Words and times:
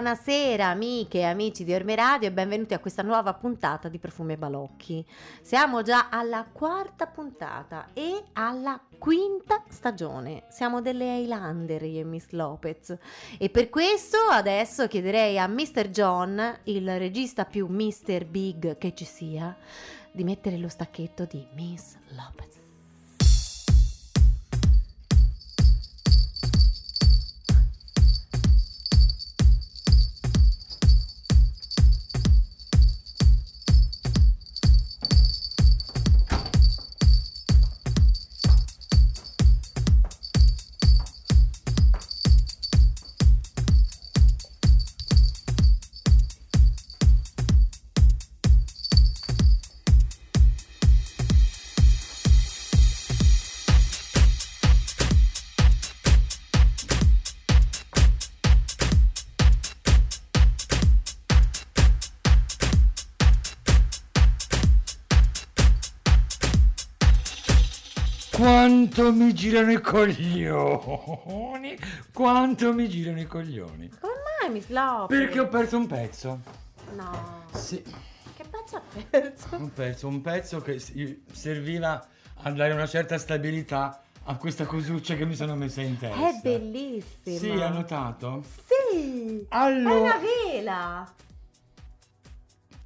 Buonasera 0.00 0.68
amiche 0.68 1.18
e 1.18 1.24
amici 1.24 1.62
di 1.62 1.74
Orme 1.74 1.94
Radio 1.94 2.28
e 2.28 2.32
benvenuti 2.32 2.72
a 2.72 2.78
questa 2.78 3.02
nuova 3.02 3.34
puntata 3.34 3.90
di 3.90 3.98
Profumi 3.98 4.32
e 4.32 4.38
Balocchi. 4.38 5.04
Siamo 5.42 5.82
già 5.82 6.08
alla 6.08 6.46
quarta 6.50 7.06
puntata 7.06 7.88
e 7.92 8.24
alla 8.32 8.80
quinta 8.98 9.62
stagione. 9.68 10.44
Siamo 10.48 10.80
delle 10.80 11.18
Highlander 11.18 11.82
io 11.82 12.00
e 12.00 12.04
Miss 12.04 12.30
Lopez 12.30 12.96
e 13.36 13.50
per 13.50 13.68
questo 13.68 14.16
adesso 14.30 14.88
chiederei 14.88 15.38
a 15.38 15.46
Mr. 15.46 15.90
John, 15.90 16.60
il 16.62 16.98
regista 16.98 17.44
più 17.44 17.66
Mr. 17.66 18.24
Big 18.24 18.78
che 18.78 18.94
ci 18.94 19.04
sia, 19.04 19.54
di 20.10 20.24
mettere 20.24 20.56
lo 20.56 20.68
stacchetto 20.68 21.26
di 21.26 21.46
Miss 21.52 21.98
Lopez. 22.16 22.59
Mi 69.30 69.36
girano 69.36 69.70
i 69.70 69.80
coglioni! 69.80 71.78
Quanto 72.12 72.74
mi 72.74 72.88
girano 72.88 73.20
i 73.20 73.26
coglioni! 73.26 73.88
Come 74.00 74.12
mai 74.40 74.50
Miss 74.50 74.68
Lopez? 74.68 75.16
Perché 75.18 75.38
ho 75.38 75.46
perso 75.48 75.76
un 75.76 75.86
pezzo. 75.86 76.40
No, 76.96 77.44
Sì, 77.52 77.80
che 78.34 78.44
pezzo 78.50 78.76
ha 78.76 78.82
perso? 79.08 79.54
ho 79.54 79.70
perso 79.72 80.08
un 80.08 80.20
pezzo 80.20 80.60
che 80.60 80.80
serviva 80.80 82.04
a 82.42 82.50
dare 82.50 82.72
una 82.72 82.88
certa 82.88 83.18
stabilità 83.18 84.02
a 84.24 84.36
questa 84.36 84.64
cosuccia 84.66 85.14
che 85.14 85.24
mi 85.24 85.36
sono 85.36 85.54
messa 85.54 85.80
in 85.80 85.96
testa. 85.96 86.28
È 86.28 86.40
bellissima. 86.42 87.38
Sì, 87.38 87.50
hai 87.50 87.72
notato? 87.72 88.42
Sì. 88.66 89.42
È 89.42 89.46
Allora, 89.50 90.00
una 90.00 90.18
vela. 90.18 91.14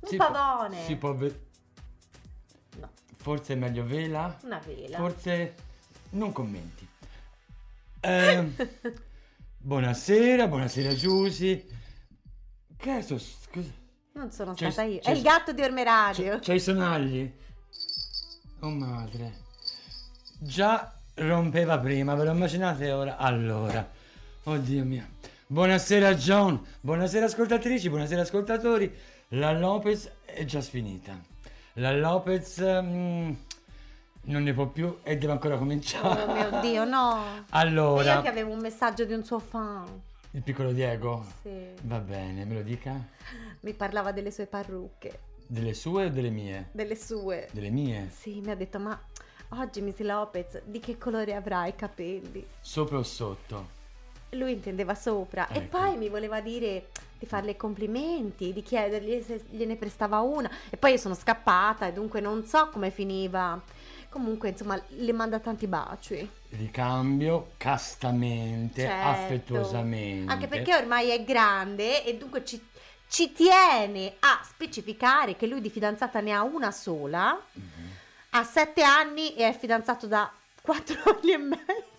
Un 0.00 0.08
si 0.10 0.16
può- 0.16 0.30
pavone. 0.30 0.82
si 0.84 0.96
può 0.96 1.14
ve- 1.14 1.40
No, 2.80 2.90
Forse 3.16 3.54
è 3.54 3.56
meglio 3.56 3.84
vela? 3.86 4.36
una 4.42 4.60
vela. 4.66 4.98
Forse 4.98 5.54
non 6.14 6.32
commenti. 6.32 6.86
Eh, 8.00 8.44
buonasera, 9.58 10.48
buonasera 10.48 10.94
Giusy. 10.94 11.64
Che 12.76 12.98
è 12.98 13.02
sto- 13.02 13.18
scusa? 13.18 13.70
Non 14.12 14.30
sono 14.30 14.54
C'è- 14.54 14.70
stata 14.70 14.88
io. 14.88 15.00
È 15.00 15.10
il 15.10 15.22
gatto 15.22 15.52
di 15.52 15.62
Orme 15.62 15.84
C'è, 16.38 16.54
i 16.54 16.60
sonagli? 16.60 17.32
Oh 18.60 18.70
madre. 18.70 19.42
Già 20.38 20.92
rompeva 21.14 21.78
prima, 21.78 22.14
ve 22.14 22.24
lo 22.24 22.32
immaginate 22.32 22.92
ora? 22.92 23.16
Allora. 23.16 23.88
Oddio 24.44 24.84
mio. 24.84 25.12
Buonasera 25.46 26.14
John, 26.14 26.62
buonasera 26.80 27.26
ascoltatrici, 27.26 27.88
buonasera 27.88 28.22
ascoltatori. 28.22 28.92
La 29.28 29.52
Lopez 29.52 30.10
è 30.24 30.44
già 30.44 30.60
sfinita. 30.60 31.18
La 31.74 31.92
Lopez 31.96 32.60
mm, 32.60 33.30
non 34.24 34.42
ne 34.42 34.52
può 34.52 34.66
più 34.66 34.98
e 35.02 35.16
deve 35.16 35.32
ancora 35.32 35.56
cominciare. 35.58 36.22
Oh 36.22 36.32
mio 36.32 36.60
Dio, 36.60 36.84
no. 36.84 37.24
E 37.38 37.42
Allora, 37.50 38.14
io 38.14 38.22
che 38.22 38.28
avevo 38.28 38.52
un 38.52 38.60
messaggio 38.60 39.04
di 39.04 39.12
un 39.12 39.24
suo 39.24 39.38
fan. 39.38 39.84
il 40.32 40.42
piccolo 40.42 40.72
Diego. 40.72 41.24
Sì. 41.42 41.66
Va 41.82 41.98
bene, 41.98 42.44
me 42.44 42.54
lo 42.54 42.62
dica. 42.62 42.92
Mi 43.60 43.72
parlava 43.74 44.12
delle 44.12 44.30
sue 44.30 44.46
parrucche. 44.46 45.20
Delle 45.46 45.74
sue 45.74 46.06
o 46.06 46.08
delle 46.10 46.30
mie? 46.30 46.68
Delle 46.72 46.96
sue. 46.96 47.48
Delle 47.52 47.70
mie? 47.70 48.08
Sì, 48.10 48.40
mi 48.40 48.50
ha 48.50 48.54
detto, 48.56 48.78
ma 48.78 48.98
oggi 49.50 49.80
Miss 49.82 49.98
Lopez, 49.98 50.62
di 50.64 50.80
che 50.80 50.96
colore 50.98 51.34
avrà 51.34 51.66
i 51.66 51.74
capelli? 51.74 52.44
Sopra 52.60 52.98
o 52.98 53.02
sotto? 53.02 53.82
Lui 54.30 54.52
intendeva 54.52 54.94
sopra 54.96 55.46
e 55.48 55.58
Ecco. 55.58 55.78
poi 55.78 55.96
mi 55.96 56.08
voleva 56.08 56.40
dire 56.40 56.88
di 57.18 57.26
farle 57.26 57.56
complimenti, 57.56 58.52
di 58.52 58.62
chiedergli 58.62 59.22
se 59.22 59.44
gliene 59.50 59.76
prestava 59.76 60.18
una 60.20 60.50
e 60.70 60.76
poi 60.76 60.92
io 60.92 60.96
sono 60.96 61.14
scappata 61.14 61.86
e 61.86 61.92
dunque 61.92 62.20
non 62.20 62.44
so 62.44 62.68
come 62.70 62.90
finiva. 62.90 63.60
Comunque, 64.14 64.50
insomma, 64.50 64.80
le 64.90 65.12
manda 65.12 65.40
tanti 65.40 65.66
baci. 65.66 66.30
Ricambio 66.50 67.54
castamente, 67.56 68.82
Certo. 68.82 69.08
affettuosamente. 69.08 70.30
Anche 70.32 70.46
perché 70.46 70.72
ormai 70.72 71.08
è 71.10 71.24
grande 71.24 72.04
e 72.04 72.16
dunque 72.16 72.44
ci, 72.44 72.64
ci 73.08 73.32
tiene 73.32 74.14
a 74.20 74.40
specificare 74.44 75.34
che 75.34 75.48
lui 75.48 75.60
di 75.60 75.68
fidanzata 75.68 76.20
ne 76.20 76.30
ha 76.32 76.44
una 76.44 76.70
sola, 76.70 77.36
Mhm. 77.54 77.90
ha 78.30 78.44
sette 78.44 78.84
anni 78.84 79.34
e 79.34 79.48
è 79.48 79.58
fidanzato 79.58 80.06
da 80.06 80.30
quattro 80.62 80.94
anni 81.20 81.32
e 81.32 81.38
mezzo 81.38 81.93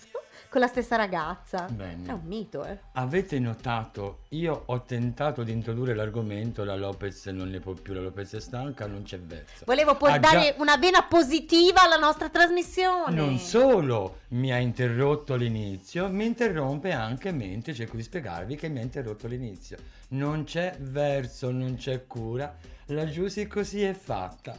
con 0.56 0.64
la 0.64 0.70
stessa 0.70 0.96
ragazza. 0.96 1.68
Bene. 1.70 2.08
È 2.08 2.12
un 2.14 2.22
mito, 2.24 2.64
eh. 2.64 2.78
Avete 2.94 3.40
notato, 3.40 4.20
io 4.30 4.64
ho 4.68 4.84
tentato 4.84 5.44
di 5.44 5.52
introdurre 5.52 5.94
l'argomento, 5.94 6.64
la 6.64 6.78
Lopez 6.78 7.26
non 7.26 7.50
ne 7.50 7.60
può 7.60 7.74
più, 7.74 7.94
la 7.94 8.00
Lopez 8.00 8.36
è 8.36 8.40
stanca, 8.40 8.86
non 8.88 9.04
c'è 9.04 9.20
verso. 9.20 9.66
Volevo 9.66 9.92
Ha 9.92 10.18
dare 10.18 10.54
già- 10.56 10.62
una 10.62 10.78
vena 10.78 11.04
positiva 11.04 11.82
alla 11.82 11.98
nostra 11.98 12.30
trasmissione. 12.30 13.14
Non 13.14 13.38
solo 13.38 14.20
mi 14.30 14.54
ha 14.54 14.58
interrotto 14.58 15.36
l'inizio, 15.36 16.08
mi 16.08 16.26
interrompe 16.26 16.94
anche 16.94 17.34
mentre 17.34 17.74
cerco 17.74 17.98
di 17.98 18.04
spiegarvi 18.04 18.56
che 18.56 18.70
mi 18.70 18.80
ha 18.80 18.82
interrotto 18.82 19.28
l'inizio. 19.28 19.76
Non 20.12 20.46
c'è 20.46 20.78
verso, 20.80 21.52
non 21.52 21.76
c'è 21.76 22.08
cura, 22.08 22.56
la 22.86 23.06
Giusy 23.10 23.46
così 23.46 23.84
è 23.84 23.92
fatta. 23.92 24.56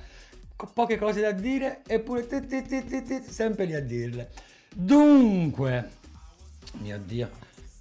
Poche 0.74 0.98
cose 0.98 1.22
da 1.22 1.32
dire 1.32 1.80
eppure 1.86 2.26
sempre 3.26 3.64
lì 3.64 3.74
a 3.74 3.80
dirle. 3.80 4.30
Dunque, 4.78 5.90
mio 6.80 6.98
Dio, 6.98 7.30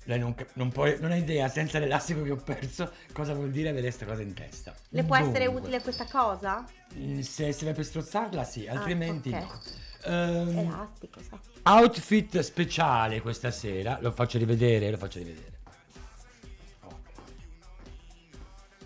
lei 0.05 0.17
non, 0.17 0.33
non, 0.53 0.71
può- 0.71 0.85
non 1.01 1.11
ha 1.11 1.17
idea, 1.17 1.49
senza 1.49 1.77
l'elastico 1.77 2.23
che 2.23 2.31
ho 2.31 2.37
perso, 2.37 2.89
cosa 3.11 3.33
vuol 3.33 3.51
dire 3.51 3.67
avere 3.67 3.87
questa 3.87 4.05
cosa 4.05 4.21
in 4.21 4.33
testa. 4.33 4.73
Le 4.89 5.03
può 5.03 5.17
essere 5.17 5.43
Dunque, 5.43 5.61
utile 5.61 5.81
questa 5.81 6.05
cosa? 6.05 6.63
mm, 6.95 7.19
Se 7.19 7.51
serve 7.51 7.73
per 7.73 7.83
strozzarla, 7.83 8.45
sì, 8.45 8.65
altrimenti 8.67 9.27
ok. 9.29 9.35
no. 9.41 9.61
Ehm, 10.05 10.57
Elastico, 10.57 11.19
sa. 11.21 11.37
Outfit 11.63 12.39
speciale 12.39 13.19
questa 13.19 13.51
sera, 13.51 13.97
lo 13.99 14.11
faccio 14.13 14.37
rivedere, 14.37 14.89
lo 14.89 14.97
faccio 14.97 15.17
rivedere. 15.19 15.53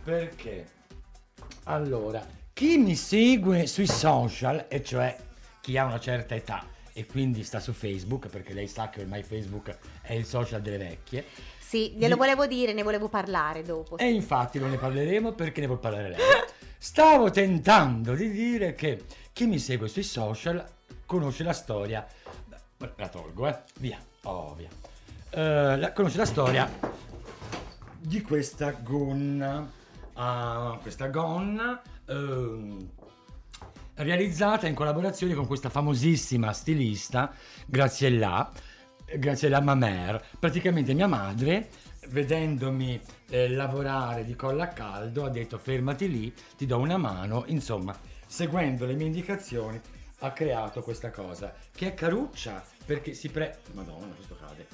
Perché? 0.03 0.67
Allora, 1.65 2.25
chi 2.53 2.77
mi 2.77 2.95
segue 2.95 3.67
sui 3.67 3.85
social, 3.85 4.65
e 4.67 4.83
cioè 4.83 5.15
chi 5.61 5.77
ha 5.77 5.85
una 5.85 5.99
certa 5.99 6.33
età 6.33 6.65
e 6.99 7.05
quindi 7.05 7.45
sta 7.45 7.61
su 7.61 7.71
Facebook, 7.71 8.27
perché 8.27 8.51
lei 8.53 8.67
sa 8.67 8.89
che 8.89 8.99
ormai 8.99 9.23
Facebook 9.23 9.77
è 10.01 10.13
il 10.13 10.25
social 10.25 10.61
delle 10.61 10.77
vecchie. 10.77 11.23
Sì, 11.57 11.91
glielo 11.91 12.15
Di- 12.15 12.19
volevo 12.19 12.45
dire, 12.45 12.73
ne 12.73 12.83
volevo 12.83 13.07
parlare 13.07 13.63
dopo. 13.63 13.97
E 13.97 14.09
infatti 14.11 14.59
non 14.59 14.69
ne 14.69 14.77
parleremo 14.77 15.31
perché 15.31 15.61
ne 15.61 15.67
vuol 15.67 15.79
parlare 15.79 16.09
lei. 16.09 16.19
Stavo 16.77 17.29
tentando 17.31 18.15
di 18.15 18.29
dire 18.29 18.75
che 18.75 19.05
chi 19.31 19.45
mi 19.45 19.59
segue 19.59 19.87
sui 19.87 20.03
social 20.03 20.61
conosce 21.05 21.43
la 21.43 21.53
storia. 21.53 22.05
La 22.97 23.07
tolgo, 23.07 23.47
eh. 23.47 23.57
Via. 23.77 23.97
Oh, 24.23 24.55
via. 24.55 24.69
La- 25.77 25.93
conosce 25.93 26.17
la 26.17 26.25
storia 26.25 26.69
di 27.97 28.21
questa 28.21 28.71
gonna. 28.71 29.71
Ah, 30.15 30.77
questa 30.81 31.07
gonna 31.07 31.81
ehm, 32.07 32.89
realizzata 33.99 34.67
in 34.67 34.75
collaborazione 34.75 35.33
con 35.33 35.45
questa 35.45 35.69
famosissima 35.69 36.53
stilista 36.53 37.33
Graziella, 37.65 38.51
Graziella 39.17 39.59
Mamer. 39.59 40.23
Praticamente 40.39 40.93
mia 40.93 41.07
madre, 41.07 41.69
vedendomi 42.07 42.99
eh, 43.29 43.49
lavorare 43.49 44.23
di 44.23 44.35
colla 44.35 44.63
a 44.63 44.67
caldo, 44.67 45.25
ha 45.25 45.29
detto 45.29 45.57
fermati 45.57 46.09
lì, 46.09 46.33
ti 46.57 46.65
do 46.65 46.77
una 46.77 46.97
mano, 46.97 47.43
insomma, 47.47 47.95
seguendo 48.25 48.85
le 48.85 48.93
mie 48.93 49.07
indicazioni 49.07 49.79
ha 50.21 50.31
creato 50.31 50.81
questa 50.81 51.11
cosa 51.11 51.53
che 51.71 51.87
è 51.87 51.93
caruccia 51.93 52.63
perché 52.85 53.13
si 53.13 53.29
pre... 53.29 53.59
Madonna, 53.73 54.13
questo 54.13 54.35
cade. 54.35 54.67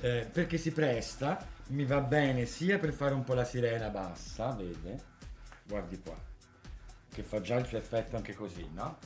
Eh, 0.00 0.28
perché 0.32 0.56
si 0.58 0.70
presta, 0.70 1.44
mi 1.68 1.84
va 1.84 2.00
bene 2.00 2.46
sia 2.46 2.78
per 2.78 2.92
fare 2.92 3.14
un 3.14 3.24
po' 3.24 3.34
la 3.34 3.44
sirena 3.44 3.88
bassa, 3.88 4.50
vede? 4.52 5.16
Guardi 5.64 6.00
qua, 6.00 6.16
che 7.18 7.24
fa 7.24 7.40
già 7.40 7.56
il 7.56 7.66
suo 7.66 7.78
effetto 7.78 8.14
anche 8.14 8.32
così, 8.32 8.68
no? 8.72 8.96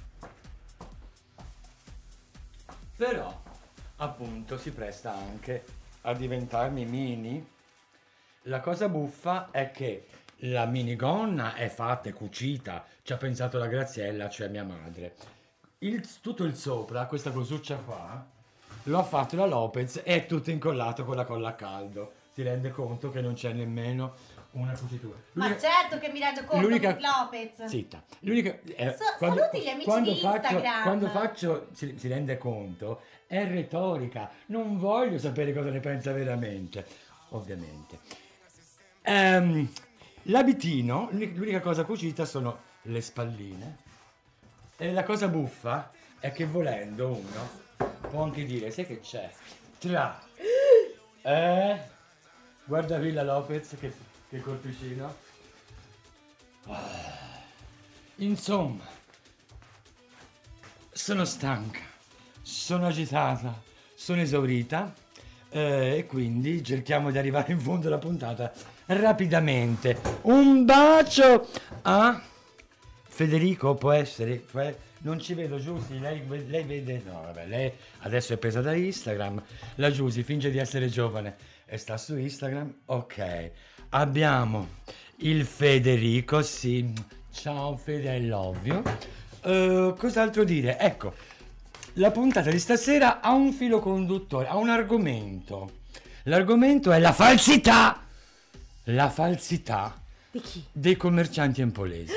Però, 2.95 3.43
appunto, 3.97 4.59
si 4.59 4.71
presta 4.71 5.15
anche 5.15 5.65
a 6.03 6.13
diventarmi 6.13 6.85
mini. 6.85 7.49
La 8.43 8.61
cosa 8.61 8.91
buffa 8.91 9.51
è 9.51 9.71
che 9.71 10.07
la 10.45 10.67
minigonna 10.67 11.55
è 11.55 11.69
fatta 11.69 12.11
e 12.11 12.13
cucita, 12.13 12.85
ci 13.03 13.15
ha 13.15 13.17
pensato 13.17 13.57
la 13.57 13.67
Graziella, 13.67 14.29
cioè 14.29 14.49
mia 14.49 14.65
madre. 14.65 15.15
Il- 15.79 16.07
tutto 16.21 16.45
il 16.45 16.55
sopra, 16.55 17.07
questa 17.07 17.31
cosuccia 17.31 17.77
qua, 17.77 18.25
lo 18.85 18.99
ha 18.99 19.05
fatto 19.05 19.37
la 19.37 19.47
Lopez 19.47 19.97
e 19.97 20.03
è 20.03 20.27
tutto 20.27 20.51
incollato 20.51 21.05
con 21.07 21.17
la 21.17 21.25
colla 21.25 21.51
a 21.51 21.55
caldo. 21.55 22.13
Si 22.35 22.43
rende 22.43 22.71
conto 22.71 23.11
che 23.11 23.23
non 23.23 23.35
c'è 23.35 23.53
nemmeno 23.53 24.15
una 24.53 24.73
cucitura. 24.73 25.17
Ma 25.33 25.57
certo 25.59 25.99
che 25.99 26.09
mi 26.11 26.19
rendo 26.21 26.45
conto, 26.45 26.67
L'unica- 26.67 26.99
Lopez. 27.01 27.65
Zitta. 27.65 28.03
L'unica, 28.21 28.59
eh, 28.77 28.95
Sa- 28.97 29.17
saluti 29.19 29.61
gli 29.61 29.69
amici 29.69 29.85
quando 29.87 30.13
di 30.13 30.21
faccio, 30.21 30.37
Instagram. 30.37 30.83
Quando 30.83 31.09
faccio, 31.09 31.69
si, 31.73 31.95
si 31.99 32.09
rende 32.09 32.39
conto, 32.39 33.03
è 33.27 33.47
retorica. 33.47 34.31
Non 34.47 34.79
voglio 34.79 35.19
sapere 35.19 35.53
cosa 35.53 35.71
ne 35.71 35.81
pensa 35.81 36.13
veramente, 36.13 36.87
ovviamente. 37.31 37.99
Ehm, 39.03 39.69
l'abitino, 40.25 41.09
l'unica, 41.11 41.39
l'unica 41.39 41.61
cosa 41.61 41.85
cucita 41.85 42.25
sono 42.25 42.59
le 42.83 43.01
spalline. 43.01 43.77
E 44.77 44.93
la 44.93 45.03
cosa 45.05 45.29
buffa 45.29 45.91
è 46.19 46.31
che 46.33 46.45
volendo 46.45 47.09
uno 47.09 47.61
può 48.11 48.23
anche 48.25 48.45
dire, 48.45 48.71
sai 48.71 48.87
che 48.87 49.01
c'è? 49.01 49.31
Tra... 49.79 50.21
Eh? 51.23 51.81
Guarda 52.65 52.99
Villa 52.99 53.23
Lopez 53.23 53.77
che, 53.79 53.93
che 54.33 54.41
corpicino. 54.41 55.15
Insomma, 58.17 58.85
sono 60.91 61.25
stanca, 61.27 61.81
sono 62.41 62.87
agitata, 62.87 63.61
sono 63.95 64.23
esaurita 64.23 64.95
eh, 65.51 65.99
e 65.99 66.07
quindi 66.07 66.65
cerchiamo 66.65 67.11
di 67.11 67.19
arrivare 67.19 67.53
in 67.53 67.61
fondo 67.61 67.89
alla 67.89 67.99
puntata 67.99 68.51
rapidamente. 68.87 70.01
Un 70.23 70.65
bacio 70.65 71.49
a 71.83 72.23
Federico, 73.03 73.75
può 73.75 73.93
essere, 73.93 74.45
non 75.01 75.21
ci 75.21 75.35
vedo 75.35 75.59
Giusy, 75.59 75.99
lei, 75.99 76.27
lei 76.27 76.65
vede, 76.65 77.03
no 77.05 77.21
vabbè, 77.21 77.47
lei 77.47 77.71
adesso 77.99 78.33
è 78.33 78.39
presa 78.39 78.63
da 78.63 78.73
Instagram, 78.73 79.43
la 79.75 79.91
Giusy 79.91 80.23
finge 80.23 80.51
di 80.51 80.57
essere 80.57 80.89
giovane 80.89 81.37
e 81.67 81.77
sta 81.77 81.99
su 81.99 82.17
Instagram, 82.17 82.83
ok. 82.87 83.51
Abbiamo 83.95 84.69
il 85.17 85.45
Federico, 85.45 86.41
sì, 86.43 86.91
ciao 87.31 87.77
Fede, 87.77 88.17
I 88.17 88.27
love 88.27 88.59
you. 88.67 88.83
Eh, 89.43 89.95
cos'altro 89.99 90.45
dire? 90.45 90.79
Ecco, 90.79 91.13
la 91.95 92.11
puntata 92.11 92.51
di 92.51 92.59
stasera 92.59 93.21
ha 93.21 93.33
un 93.33 93.53
filo 93.53 93.81
conduttore, 93.81 94.49
ha 94.49 94.57
un 94.57 94.71
argomento. 94.71 95.81
L'argomento 96.25 96.91
è 96.91 96.99
la 96.99 97.13
falsità, 97.13 98.01
la 98.85 99.11
falsità 99.11 100.01
Di 100.31 100.41
chi? 100.41 100.65
dei 100.73 100.97
commercianti 100.97 101.61
empolesi. 101.61 102.13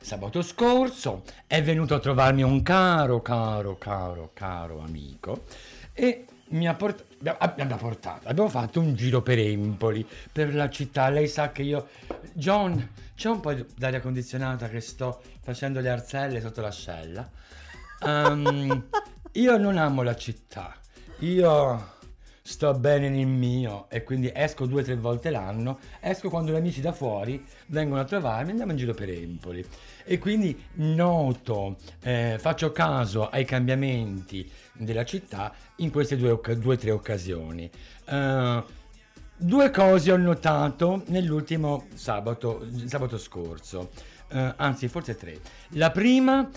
Sabato 0.00 0.42
scorso 0.42 1.22
è 1.46 1.62
venuto 1.62 1.94
a 1.94 2.00
trovarmi 2.00 2.42
un 2.42 2.62
caro, 2.62 3.22
caro, 3.22 3.78
caro, 3.78 4.30
caro 4.34 4.80
amico 4.80 5.44
e 5.92 6.24
mi 6.48 6.68
ha 6.68 6.74
portato, 6.74 7.36
abbiamo 7.38 7.76
portato, 7.76 8.28
abbiamo 8.28 8.48
fatto 8.48 8.80
un 8.80 8.94
giro 8.94 9.22
per 9.22 9.38
Empoli, 9.38 10.06
per 10.30 10.54
la 10.54 10.70
città. 10.70 11.08
Lei 11.08 11.26
sa 11.28 11.50
che 11.50 11.62
io, 11.62 11.88
John, 12.32 12.90
c'è 13.14 13.28
un 13.28 13.40
po' 13.40 13.54
d'aria 13.76 14.00
condizionata 14.00 14.68
che 14.68 14.80
sto 14.80 15.20
facendo 15.42 15.80
le 15.80 15.88
arzelle 15.88 16.40
sotto 16.40 16.60
l'ascella. 16.60 17.28
Ehm, 18.04 18.88
io 19.32 19.56
non 19.56 19.76
amo 19.78 20.02
la 20.02 20.14
città, 20.14 20.74
io 21.20 21.94
sto 22.46 22.72
bene 22.74 23.08
nel 23.08 23.26
mio 23.26 23.86
e 23.90 24.04
quindi 24.04 24.30
esco 24.32 24.66
due 24.66 24.82
o 24.82 24.84
tre 24.84 24.94
volte 24.94 25.30
l'anno, 25.30 25.80
esco 26.00 26.30
quando 26.30 26.52
gli 26.52 26.56
amici 26.56 26.80
da 26.80 26.92
fuori 26.92 27.44
vengono 27.66 28.00
a 28.00 28.04
trovarmi, 28.04 28.50
andiamo 28.50 28.70
in 28.70 28.78
giro 28.78 28.94
per 28.94 29.10
Empoli 29.10 29.66
e 30.04 30.18
quindi 30.18 30.56
noto, 30.74 31.76
eh, 32.02 32.36
faccio 32.38 32.70
caso 32.70 33.28
ai 33.28 33.44
cambiamenti 33.44 34.48
della 34.74 35.04
città 35.04 35.52
in 35.76 35.90
queste 35.90 36.16
due 36.16 36.30
o 36.30 36.76
tre 36.76 36.90
occasioni. 36.92 37.68
Eh, 38.08 38.84
Due 39.38 39.70
cose 39.70 40.12
ho 40.12 40.16
notato 40.16 41.02
nell'ultimo 41.08 41.88
sabato, 41.92 42.66
sabato 42.86 43.18
scorso, 43.18 43.90
Eh, 44.28 44.54
anzi 44.56 44.88
forse 44.88 45.14
tre. 45.14 45.38
La 45.74 45.92
prima, 45.92 46.48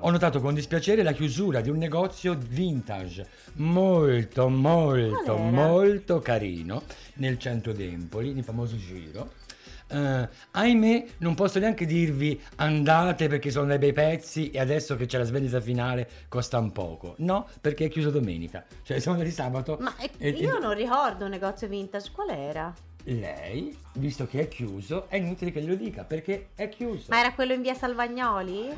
ho 0.00 0.10
notato 0.10 0.40
con 0.40 0.54
dispiacere 0.54 1.02
la 1.02 1.12
chiusura 1.12 1.60
di 1.60 1.70
un 1.70 1.78
negozio 1.78 2.36
vintage 2.38 3.26
molto, 3.54 4.48
molto, 4.48 5.36
molto 5.36 6.20
carino 6.20 6.82
nel 7.14 7.38
centro 7.38 7.72
d'Empoli, 7.72 8.32
nel 8.32 8.44
famoso 8.44 8.76
giro. 8.76 9.32
Eh, 9.86 10.28
ahimè, 10.52 11.06
non 11.18 11.34
posso 11.34 11.58
neanche 11.58 11.86
dirvi 11.86 12.40
andate 12.56 13.28
perché 13.28 13.50
sono 13.50 13.66
dei 13.66 13.78
bei 13.78 13.92
pezzi 13.92 14.50
e 14.50 14.58
adesso 14.58 14.96
che 14.96 15.06
c'è 15.06 15.18
la 15.18 15.24
svendita 15.24 15.60
finale 15.60 16.08
costa 16.28 16.58
un 16.58 16.72
poco. 16.72 17.14
No, 17.18 17.48
perché 17.60 17.86
è 17.86 17.88
chiuso 17.88 18.10
domenica. 18.10 18.64
Cioè, 18.82 18.98
siamo 18.98 19.16
andati 19.18 19.34
sabato. 19.34 19.76
Ma 19.80 19.94
e- 20.18 20.28
io 20.28 20.58
non 20.58 20.74
ricordo 20.74 21.24
un 21.24 21.30
negozio 21.30 21.68
vintage, 21.68 22.10
qual 22.12 22.30
era? 22.30 22.74
lei, 23.04 23.76
visto 23.94 24.26
che 24.26 24.40
è 24.40 24.48
chiuso, 24.48 25.08
è 25.08 25.16
inutile 25.16 25.52
che 25.52 25.60
glielo 25.60 25.74
dica 25.74 26.04
perché 26.04 26.48
è 26.54 26.68
chiuso. 26.68 27.06
Ma 27.08 27.20
era 27.20 27.34
quello 27.34 27.52
in 27.52 27.62
via 27.62 27.74
Salvagnoli? 27.74 28.72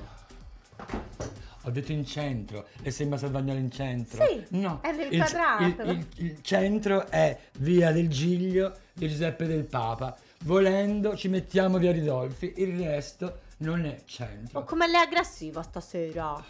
Ho 1.63 1.71
detto 1.71 1.91
in 1.91 2.07
centro, 2.07 2.69
le 2.81 2.91
sembra 2.93 3.19
Salvagnolo 3.19 3.59
in 3.59 3.73
centro? 3.73 4.25
Sì, 4.25 4.45
no. 4.51 4.81
è 4.83 4.93
nel 4.93 5.13
il, 5.13 5.19
quadrato. 5.19 5.83
Il, 5.83 5.89
il- 6.17 6.25
il 6.27 6.43
centro 6.43 7.09
è 7.09 7.37
via 7.59 7.91
del 7.91 8.09
Giglio 8.09 8.73
di 8.93 9.09
Giuseppe 9.09 9.47
del 9.47 9.65
Papa. 9.65 10.17
Volendo 10.45 11.17
ci 11.17 11.27
mettiamo 11.29 11.79
via 11.79 11.91
Ridolfi, 11.91 12.55
il 12.59 12.79
resto 12.79 13.41
non 13.59 13.85
è 13.85 14.01
centro. 14.05 14.61
Oh, 14.61 14.65
come 14.65 14.87
lei 14.87 15.01
è 15.01 15.05
aggressiva 15.05 15.63
stasera. 15.63 16.45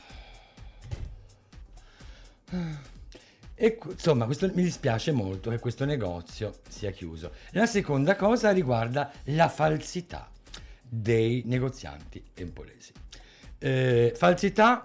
E 3.59 3.79
insomma, 3.91 4.27
questo, 4.27 4.51
mi 4.53 4.63
dispiace 4.63 5.13
molto 5.13 5.49
che 5.49 5.59
questo 5.59 5.87
negozio 5.87 6.59
sia 6.69 6.91
chiuso. 6.91 7.33
La 7.53 7.65
seconda 7.65 8.15
cosa 8.17 8.51
riguarda 8.51 9.11
la 9.25 9.49
falsità 9.49 10.31
dei 10.83 11.43
negozianti 11.47 12.23
empolesi. 12.35 12.93
Eh, 13.67 14.13
falsità, 14.15 14.85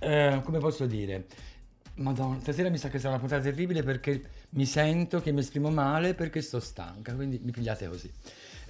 eh, 0.00 0.42
come 0.44 0.58
posso 0.58 0.84
dire? 0.84 1.24
Madonna, 1.94 2.38
stasera 2.38 2.68
mi 2.68 2.76
sa 2.76 2.90
che 2.90 2.98
sarà 2.98 3.14
una 3.14 3.20
puntata 3.20 3.42
terribile 3.42 3.82
perché 3.82 4.22
mi 4.50 4.66
sento 4.66 5.22
che 5.22 5.32
mi 5.32 5.40
esprimo 5.40 5.70
male 5.70 6.12
perché 6.12 6.42
sto 6.42 6.60
stanca, 6.60 7.14
quindi 7.14 7.40
mi 7.42 7.52
pigliate 7.52 7.88
così. 7.88 8.10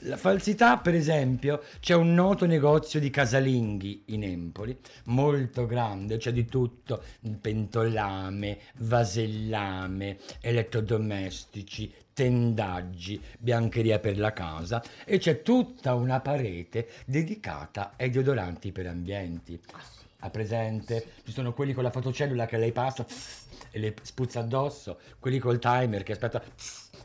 La 0.05 0.17
falsità, 0.17 0.79
per 0.79 0.95
esempio, 0.95 1.63
c'è 1.81 1.95
un 1.95 2.15
noto 2.15 2.47
negozio 2.47 2.99
di 3.01 3.11
casalinghi 3.11 4.05
in 4.07 4.25
Empoli, 4.25 4.79
molto 5.05 5.67
grande, 5.67 6.17
c'è 6.17 6.33
di 6.33 6.47
tutto, 6.47 7.03
pentolame, 7.41 8.61
vasellame, 8.79 10.17
elettrodomestici, 10.41 11.93
tendaggi, 12.15 13.21
biancheria 13.39 13.99
per 13.99 14.19
la 14.19 14.33
casa 14.33 14.83
e 15.05 15.19
c'è 15.19 15.43
tutta 15.43 15.95
una 15.95 16.21
parete 16.21 16.89
dedicata 17.05 17.93
ai 17.97 18.09
deodoranti 18.09 18.73
per 18.73 18.87
ambienti. 18.87 19.61
Sì. 19.67 20.00
Ha 20.21 20.31
presente? 20.31 21.13
Ci 21.25 21.33
sono 21.33 21.53
quelli 21.53 21.73
con 21.73 21.83
la 21.83 21.91
fotocellula 21.91 22.47
che 22.47 22.57
lei 22.57 22.73
passa 22.73 23.05
e 23.71 23.79
le 23.79 23.95
spuzza 24.03 24.41
addosso, 24.41 24.99
quelli 25.19 25.39
col 25.39 25.59
timer 25.59 26.03
che 26.03 26.13
aspetta 26.13 26.43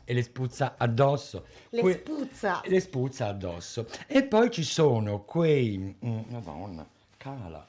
e 0.04 0.14
le 0.14 0.22
spuzza 0.22 0.74
addosso. 0.76 1.46
Le 1.70 1.80
Que- 1.80 1.92
spuzza. 2.04 2.60
le 2.64 2.80
spuzza 2.80 3.26
addosso. 3.26 3.86
E 4.06 4.22
poi 4.24 4.50
ci 4.50 4.62
sono 4.62 5.22
quei... 5.24 5.78
mm, 6.04 6.20
Madonna, 6.28 6.86
cala. 7.16 7.66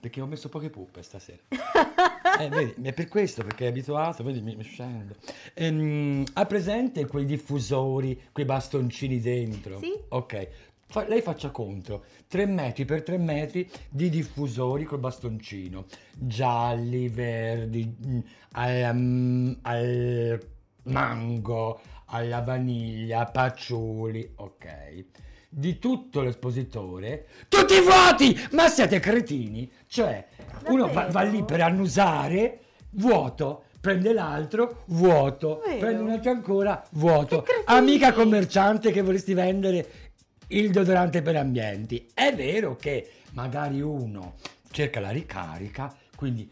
Perché 0.00 0.22
ho 0.22 0.26
messo 0.26 0.48
poche 0.48 0.70
puppe 0.70 1.02
stasera. 1.02 1.38
eh, 2.40 2.48
vedi, 2.48 2.74
è 2.82 2.92
per 2.94 3.06
questo, 3.08 3.42
perché 3.44 3.66
è 3.66 3.68
abituato, 3.68 4.22
vedi, 4.24 4.40
mi, 4.40 4.56
mi 4.56 4.62
scende. 4.62 5.16
Ehm, 5.52 6.24
ha 6.32 6.46
presente 6.46 7.04
quei 7.06 7.26
diffusori, 7.26 8.18
quei 8.32 8.46
bastoncini 8.46 9.20
dentro? 9.20 9.78
Sì. 9.78 9.92
Ok. 10.08 10.48
Fa- 10.90 11.06
lei 11.06 11.22
faccia 11.22 11.50
conto, 11.50 12.04
3 12.26 12.46
metri 12.46 12.84
per 12.84 13.04
3 13.04 13.16
metri 13.16 13.70
di 13.88 14.10
diffusori 14.10 14.82
col 14.82 14.98
bastoncino, 14.98 15.86
gialli, 16.12 17.08
verdi, 17.08 17.96
mm, 18.06 18.18
al, 18.52 18.90
mm, 18.92 19.52
al 19.62 20.40
mango, 20.84 21.80
alla 22.06 22.40
vaniglia, 22.40 23.24
paciuli, 23.26 24.32
ok. 24.34 25.04
Di 25.48 25.78
tutto 25.78 26.22
l'espositore, 26.22 27.26
tutti 27.48 27.78
vuoti! 27.80 28.36
Ma 28.50 28.68
siete 28.68 28.98
cretini? 28.98 29.70
Cioè, 29.86 30.26
uno 30.66 30.92
va, 30.92 31.06
va 31.06 31.22
lì 31.22 31.44
per 31.44 31.60
annusare, 31.60 32.58
vuoto, 32.90 33.66
prende 33.80 34.12
l'altro, 34.12 34.82
vuoto, 34.86 35.62
Vero. 35.64 35.78
prende 35.78 36.02
un 36.02 36.10
altro 36.10 36.30
ancora, 36.32 36.84
vuoto. 36.92 37.44
Amica 37.66 38.12
commerciante 38.12 38.90
che 38.90 39.02
vorresti 39.02 39.34
vendere 39.34 40.09
il 40.52 40.70
deodorante 40.70 41.22
per 41.22 41.36
ambienti. 41.36 42.08
È 42.12 42.34
vero 42.34 42.76
che 42.76 43.10
magari 43.32 43.80
uno 43.80 44.34
cerca 44.70 45.00
la 45.00 45.10
ricarica, 45.10 45.94
quindi 46.16 46.50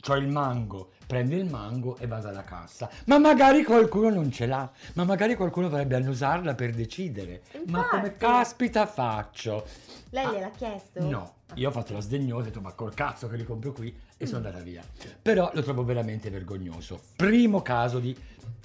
c'ho 0.00 0.14
il 0.16 0.28
mango, 0.28 0.92
prende 1.06 1.36
il 1.36 1.50
mango 1.50 1.96
e 1.98 2.06
vado 2.06 2.28
alla 2.28 2.44
cassa. 2.44 2.88
Ma 3.06 3.18
magari 3.18 3.62
qualcuno 3.64 4.10
non 4.10 4.30
ce 4.30 4.46
l'ha, 4.46 4.70
ma 4.94 5.04
magari 5.04 5.34
qualcuno 5.34 5.68
vorrebbe 5.68 5.96
annusarla 5.96 6.54
per 6.54 6.72
decidere. 6.72 7.42
Ma 7.66 7.86
come 7.88 8.08
Infatti. 8.08 8.18
caspita 8.18 8.86
faccio? 8.86 9.66
Lei 10.10 10.24
Ah, 10.24 10.32
gliel'ha 10.32 10.50
chiesto? 10.50 11.00
No, 11.08 11.34
io 11.54 11.68
ho 11.68 11.72
fatto 11.72 11.92
la 11.94 12.00
sdegnosa, 12.00 12.42
ho 12.42 12.44
detto 12.44 12.60
ma 12.60 12.72
col 12.72 12.94
cazzo 12.94 13.28
che 13.28 13.36
li 13.36 13.44
compro 13.44 13.72
qui 13.72 13.94
e 14.18 14.26
sono 14.26 14.40
Mm. 14.40 14.44
andata 14.44 14.62
via. 14.62 14.82
Però 15.22 15.50
lo 15.54 15.62
trovo 15.62 15.84
veramente 15.84 16.28
vergognoso. 16.28 17.00
Primo 17.16 17.62
caso 17.62 17.98
di 18.00 18.14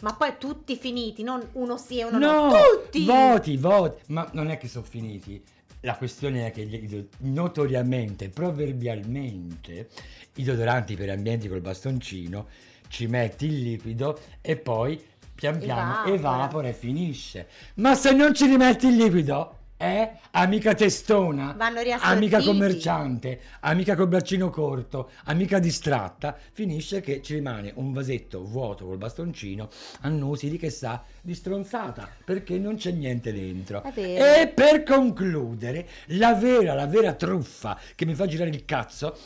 Ma 0.02 0.14
poi 0.16 0.34
tutti 0.38 0.76
finiti, 0.76 1.24
non 1.24 1.42
uno 1.54 1.78
sì 1.78 2.00
e 2.00 2.04
uno 2.06 2.18
No, 2.18 2.50
no. 2.50 2.52
Tutti! 2.84 3.06
voti, 3.06 3.56
voti, 3.58 4.02
ma 4.08 4.28
non 4.34 4.50
è 4.50 4.58
che 4.58 4.68
sono 4.68 4.84
finiti. 4.84 5.42
La 5.82 5.96
questione 5.98 6.48
è 6.48 6.52
che 6.52 7.08
notoriamente, 7.20 8.30
proverbialmente, 8.30 9.90
i 10.36 10.44
deodoranti 10.44 10.96
per 10.96 11.10
ambienti 11.10 11.48
col 11.50 11.62
bastoncino 11.62 12.48
ci 12.88 13.08
metti 13.08 13.46
il 13.46 13.62
liquido 13.62 14.20
e 14.42 14.56
poi 14.56 15.02
pian 15.36 15.58
piano 15.60 15.92
Evapora. 16.06 16.14
evapora 16.16 16.68
e 16.70 16.74
finisce. 16.74 17.48
Ma 17.76 17.96
se 17.96 18.12
non 18.14 18.34
ci 18.34 18.46
rimetti 18.46 18.88
il 18.88 18.96
liquido, 18.96 19.58
eh, 19.84 20.12
amica 20.32 20.74
testona, 20.74 21.58
amica 22.00 22.42
commerciante, 22.42 23.40
amica 23.60 23.96
col 23.96 24.08
braccino 24.08 24.50
corto, 24.50 25.10
amica 25.26 25.60
distratta, 25.60 26.38
finisce 26.54 27.02
che 27.02 27.22
ci 27.22 27.34
rimane 27.34 27.74
un 27.76 27.92
vasetto 27.92 28.46
vuoto 28.46 28.86
col 28.86 28.98
bastoncino, 28.98 29.68
annusi 30.02 30.50
di 30.50 30.58
che 30.58 30.70
sa, 30.70 31.04
di 31.22 31.36
stronzata, 31.36 32.08
perché 32.24 32.58
non 32.58 32.76
c'è 32.78 32.92
niente 32.92 33.34
dentro. 33.34 33.84
E 33.94 34.52
per 34.56 34.84
concludere, 34.84 35.86
la 36.08 36.34
vera, 36.34 36.74
la 36.74 36.88
vera 36.88 37.12
truffa 37.14 37.78
che 37.96 38.06
mi 38.06 38.16
fa 38.16 38.26
girare 38.26 38.52
il 38.52 38.64
cazzo, 38.64 39.18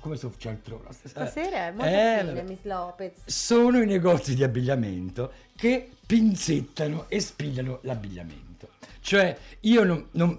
come 0.00 0.16
sto 0.16 0.32
cialtrona 0.38 0.90
Stasera 0.92 1.66
è 1.66 1.70
molto 1.72 1.84
Eh, 1.92 2.24
fine. 2.26 2.42
Miss 2.44 2.62
Lopez. 2.62 3.12
sono 3.26 3.82
i 3.82 3.86
negozi 3.86 4.34
di 4.34 4.44
abbigliamento 4.44 5.32
che 5.56 5.90
pinzettano 6.06 7.06
e 7.08 7.20
spigliano 7.20 7.80
l'abbigliamento. 7.82 8.47
Cioè, 9.08 9.34
io 9.60 9.84
non, 9.84 10.06
non- 10.12 10.38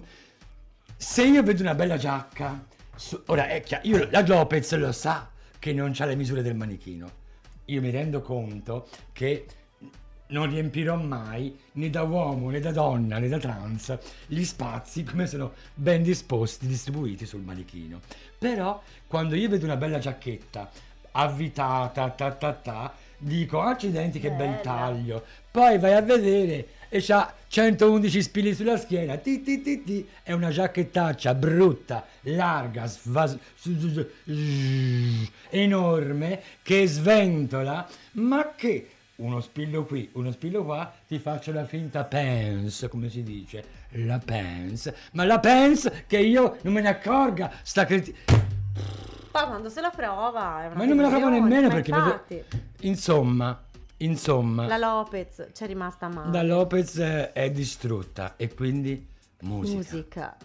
se 0.96 1.24
io 1.24 1.42
vedo 1.42 1.62
una 1.62 1.74
bella 1.74 1.96
giacca, 1.96 2.64
su- 2.94 3.20
ora 3.26 3.48
è 3.48 3.62
chiaro, 3.62 3.84
io, 3.88 4.08
la 4.12 4.24
Lopez 4.24 4.72
lo 4.76 4.92
sa 4.92 5.28
che 5.58 5.72
non 5.72 5.92
ha 5.98 6.04
le 6.04 6.14
misure 6.14 6.40
del 6.40 6.54
manichino. 6.54 7.10
Io 7.64 7.80
mi 7.80 7.90
rendo 7.90 8.20
conto 8.22 8.86
che 9.10 9.44
non 10.28 10.48
riempirò 10.48 10.94
mai 10.94 11.58
né 11.72 11.90
da 11.90 12.02
uomo 12.04 12.48
né 12.50 12.60
da 12.60 12.70
donna 12.70 13.18
né 13.18 13.26
da 13.26 13.38
trans 13.38 13.98
gli 14.28 14.44
spazi 14.44 15.02
come 15.02 15.26
sono 15.26 15.54
ben 15.74 16.04
disposti, 16.04 16.68
distribuiti 16.68 17.26
sul 17.26 17.40
manichino. 17.40 18.00
Però 18.38 18.80
quando 19.08 19.34
io 19.34 19.48
vedo 19.48 19.64
una 19.64 19.74
bella 19.76 19.98
giacchetta 19.98 20.70
avvitata, 21.10 22.08
ta 22.10 22.30
ta 22.30 22.52
ta, 22.52 22.94
dico 23.18 23.60
accidenti 23.62 24.20
che 24.20 24.30
bel 24.30 24.60
taglio. 24.60 25.24
Poi 25.50 25.76
vai 25.80 25.94
a 25.94 26.02
vedere 26.02 26.78
e 26.92 27.00
c'ha 27.00 27.32
111 27.46 28.20
spilli 28.22 28.52
sulla 28.52 28.76
schiena, 28.76 29.16
ti 29.16 29.40
ti 29.42 29.62
ti 29.62 29.82
ti, 29.84 30.08
è 30.24 30.32
una 30.32 30.50
giacchettaccia 30.50 31.34
brutta, 31.34 32.04
larga, 32.22 32.86
svas- 32.86 33.38
enorme, 35.50 36.42
che 36.62 36.86
sventola, 36.86 37.86
ma 38.12 38.52
che 38.56 38.88
uno 39.16 39.40
spillo 39.40 39.84
qui, 39.84 40.08
uno 40.14 40.32
spillo 40.32 40.64
qua, 40.64 40.92
ti 41.06 41.18
faccio 41.18 41.52
la 41.52 41.64
finta 41.64 42.04
pants, 42.04 42.86
come 42.90 43.08
si 43.08 43.22
dice, 43.22 43.64
la 43.90 44.18
pants, 44.18 44.92
ma 45.12 45.24
la 45.24 45.38
pants 45.38 45.90
che 46.06 46.18
io 46.18 46.56
non 46.62 46.72
me 46.72 46.80
ne 46.80 46.88
accorga, 46.88 47.52
sta 47.62 47.84
creti- 47.84 48.14
Poi 49.30 49.46
quando 49.46 49.68
se 49.68 49.80
la 49.80 49.90
prova 49.90 50.62
è 50.62 50.66
una 50.66 50.74
ma 50.74 50.84
non 50.84 50.96
me 50.96 51.02
la 51.02 51.08
provo 51.08 51.28
nemmeno 51.28 51.68
perché 51.68 51.92
vedo- 51.92 52.24
insomma, 52.80 53.60
insomma, 54.00 54.66
la 54.66 54.76
Lopez 54.76 55.48
c'è 55.52 55.66
rimasta 55.66 56.08
male. 56.08 56.30
da 56.30 56.42
Lopez 56.42 56.98
è 56.98 57.50
distrutta 57.50 58.34
e 58.36 58.52
quindi 58.54 59.08
musica. 59.40 59.76
Musica. 59.76 60.36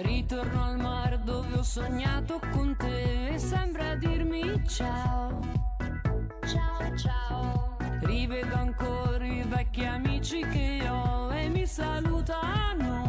Ritorno 0.00 0.62
al 0.62 0.76
mare 0.78 1.20
dove 1.24 1.58
ho 1.58 1.62
sognato 1.62 2.40
con 2.52 2.76
te 2.78 3.34
e 3.34 3.38
sembra 3.38 3.96
dirmi. 3.96 4.62
Ciao, 4.68 5.07
i 9.78 9.84
vecchi 9.84 9.84
amici 9.84 10.40
che 10.48 10.88
ho 10.88 11.32
e 11.32 11.48
mi 11.48 11.66
salutano. 11.66 13.07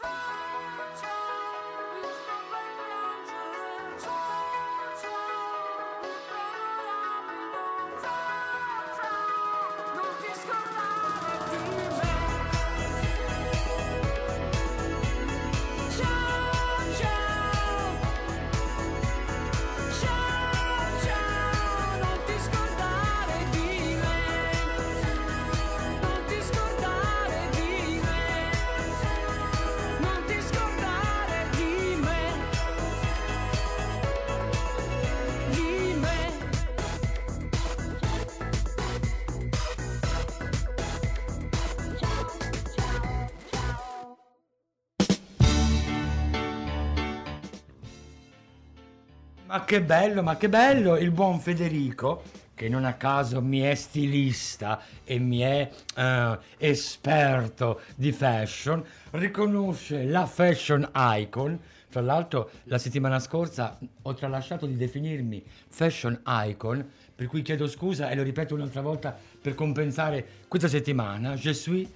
cry. 0.00 0.55
Ma 49.56 49.64
che 49.64 49.80
bello, 49.80 50.22
ma 50.22 50.36
che 50.36 50.50
bello 50.50 50.98
il 50.98 51.10
buon 51.10 51.40
Federico, 51.40 52.22
che 52.54 52.68
non 52.68 52.84
a 52.84 52.92
caso 52.92 53.40
mi 53.40 53.60
è 53.60 53.74
stilista 53.74 54.82
e 55.02 55.18
mi 55.18 55.38
è 55.38 55.70
eh, 55.96 56.38
esperto 56.58 57.80
di 57.94 58.12
fashion, 58.12 58.84
riconosce 59.12 60.04
la 60.04 60.26
fashion 60.26 60.86
icon. 60.94 61.58
Tra 61.88 62.02
l'altro 62.02 62.50
la 62.64 62.76
settimana 62.76 63.18
scorsa 63.18 63.78
ho 64.02 64.12
tralasciato 64.12 64.66
di 64.66 64.76
definirmi 64.76 65.42
fashion 65.68 66.20
icon, 66.26 66.86
per 67.14 67.26
cui 67.26 67.40
chiedo 67.40 67.66
scusa 67.66 68.10
e 68.10 68.14
lo 68.14 68.22
ripeto 68.22 68.54
un'altra 68.54 68.82
volta 68.82 69.18
per 69.40 69.54
compensare 69.54 70.26
questa 70.48 70.68
settimana. 70.68 71.32
Je 71.32 71.54
suis 71.54 71.88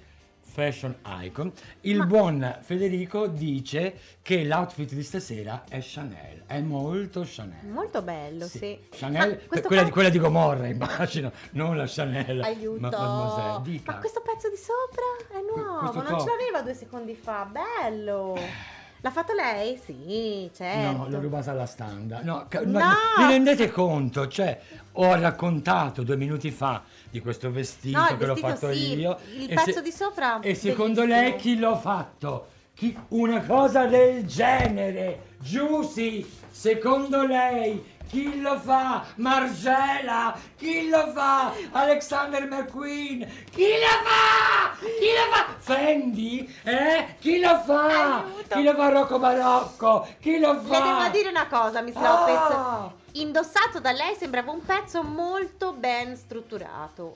fashion 0.51 0.95
icon. 1.21 1.51
Il 1.81 2.05
buon 2.05 2.57
Federico 2.61 3.27
dice 3.27 3.97
che 4.21 4.43
l'outfit 4.43 4.93
di 4.93 5.03
stasera 5.03 5.63
è 5.67 5.79
Chanel, 5.81 6.43
è 6.45 6.59
molto 6.59 7.23
Chanel. 7.25 7.65
Molto 7.67 8.01
bello, 8.01 8.45
sì. 8.45 8.77
Chanel, 8.89 9.29
Ma 9.29 9.47
questo 9.47 9.67
quella, 9.67 9.81
pe- 9.81 9.87
di, 9.87 9.93
quella 9.93 10.09
di 10.09 10.19
Gomorra, 10.19 10.67
immagino, 10.67 11.31
non 11.51 11.77
la 11.77 11.85
Chanel. 11.87 12.41
Aiuto. 12.41 12.79
Ma. 12.79 13.61
Ma 13.85 13.97
questo 13.97 14.21
pezzo 14.21 14.49
di 14.49 14.57
sopra 14.57 15.39
è 15.39 15.41
nuovo, 15.41 16.01
non 16.01 16.05
top. 16.05 16.19
ce 16.19 16.29
l'aveva 16.29 16.61
due 16.61 16.73
secondi 16.73 17.15
fa, 17.15 17.49
bello. 17.49 18.37
L'ha 19.03 19.09
fatto 19.09 19.33
lei? 19.33 19.79
Sì, 19.83 20.49
certo. 20.55 20.97
No, 20.97 21.09
l'ho 21.09 21.19
rubata 21.19 21.49
alla 21.51 21.65
standa. 21.65 22.19
No, 22.21 22.45
No! 22.65 22.79
ma 22.79 22.95
vi 23.17 23.25
rendete 23.33 23.71
conto? 23.71 24.27
Cioè, 24.27 24.59
ho 24.93 25.15
raccontato 25.19 26.03
due 26.03 26.15
minuti 26.17 26.51
fa 26.51 26.83
di 27.09 27.19
questo 27.19 27.49
vestito 27.51 27.97
No, 27.99 28.15
che 28.17 28.25
l'ho 28.27 28.35
fatto 28.35 28.71
sì, 28.71 28.99
io. 28.99 29.17
il 29.37 29.47
pezzo 29.47 29.81
di 29.81 29.91
sopra, 29.91 30.39
E 30.41 30.53
secondo 30.53 31.01
bellissimo. 31.01 31.21
lei 31.29 31.35
chi 31.37 31.57
l'ho 31.57 31.75
fatto? 31.77 32.47
Chi- 32.75 32.95
una 33.09 33.41
cosa 33.41 33.85
del 33.85 34.25
genere, 34.25 35.29
Giusy, 35.39 36.23
secondo 36.49 37.25
lei 37.25 37.83
chi 38.09 38.41
lo 38.41 38.59
fa? 38.59 39.03
Margela, 39.15 40.37
chi 40.57 40.89
lo 40.89 41.11
fa? 41.13 41.53
Alexander 41.71 42.47
McQueen, 42.47 43.27
chi 43.51 43.67
lo 43.79 43.87
fa? 44.07 44.75
Chi 44.79 45.11
lo 45.15 45.33
fa? 45.33 45.45
Fendi? 45.57 46.55
Eh? 46.63 47.15
Chi 47.19 47.39
lo 47.39 47.59
fa? 47.63 48.17
Aiuto. 48.23 48.55
Chi 48.55 48.63
lo 48.63 48.73
fa 48.75 48.89
Rocco 48.89 49.19
Barocco? 49.19 50.07
Chi 50.19 50.39
lo 50.39 50.59
fa? 50.61 50.79
Le 50.79 50.83
devo 51.03 51.09
dire 51.11 51.29
una 51.29 51.47
cosa, 51.47 51.81
Miss 51.81 51.95
Ah! 51.95 52.01
Lopez. 52.01 52.91
Indossato 53.13 53.79
da 53.79 53.91
lei 53.91 54.15
sembrava 54.15 54.51
un 54.51 54.63
pezzo 54.65 55.03
molto 55.03 55.73
ben 55.73 56.15
strutturato. 56.15 57.15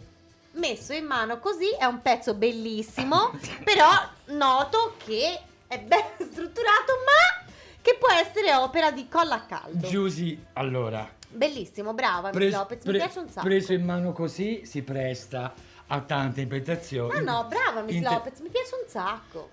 Messo 0.53 0.93
in 0.93 1.05
mano 1.05 1.39
così 1.39 1.69
è 1.77 1.85
un 1.85 2.01
pezzo 2.01 2.33
bellissimo, 2.33 3.31
però 3.63 3.87
noto 4.25 4.95
che 5.03 5.39
è 5.67 5.79
ben 5.79 6.03
strutturato, 6.31 6.93
ma 7.05 7.44
che 7.85 7.97
può 7.99 8.09
essere 8.09 8.51
opera 8.55 8.89
di 8.91 9.07
colla 9.07 9.35
a 9.35 9.41
caldo. 9.45 9.87
Giusy, 9.87 10.43
allora, 10.53 11.07
Bellissimo, 11.29 11.93
brava 11.93 12.29
Miss 12.29 12.37
pres- 12.37 12.53
Lopez, 12.55 12.77
mi 12.85 12.89
pre- 12.91 12.97
piace 12.97 13.19
un 13.19 13.29
sacco. 13.29 13.45
preso 13.45 13.73
in 13.73 13.83
mano 13.85 14.11
così 14.11 14.65
si 14.65 14.81
presta 14.81 15.53
a 15.87 16.01
tante 16.01 16.41
interpretazioni. 16.41 17.21
No, 17.23 17.41
no, 17.43 17.47
brava 17.47 17.81
Miss 17.81 17.93
Inter- 17.95 18.11
Lopez, 18.13 18.39
mi 18.39 18.49
piace 18.49 18.73
un 18.81 18.89
sacco. 18.89 19.49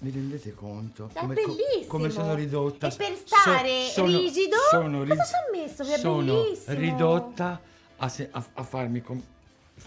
Mi 0.00 0.10
rendete 0.12 0.54
conto? 0.54 1.10
È 1.12 1.18
co- 1.18 1.26
bellissimo. 1.26 1.86
come 1.88 2.10
sono 2.10 2.34
ridotta? 2.34 2.86
E 2.86 2.94
per 2.94 3.16
So- 3.16 3.22
stare 3.24 3.88
sono- 3.90 4.16
rigido, 4.18 4.56
sono 4.70 4.98
cosa 5.04 5.14
ri- 5.14 5.20
ci 5.20 5.60
messo 5.60 5.82
che 5.84 5.94
è 5.94 5.98
sono 5.98 6.22
bellissimo? 6.42 6.78
ridotta 6.78 7.60
a, 7.96 8.08
se- 8.08 8.28
a- 8.30 8.44
a 8.54 8.62
farmi 8.62 9.00
com- 9.02 9.20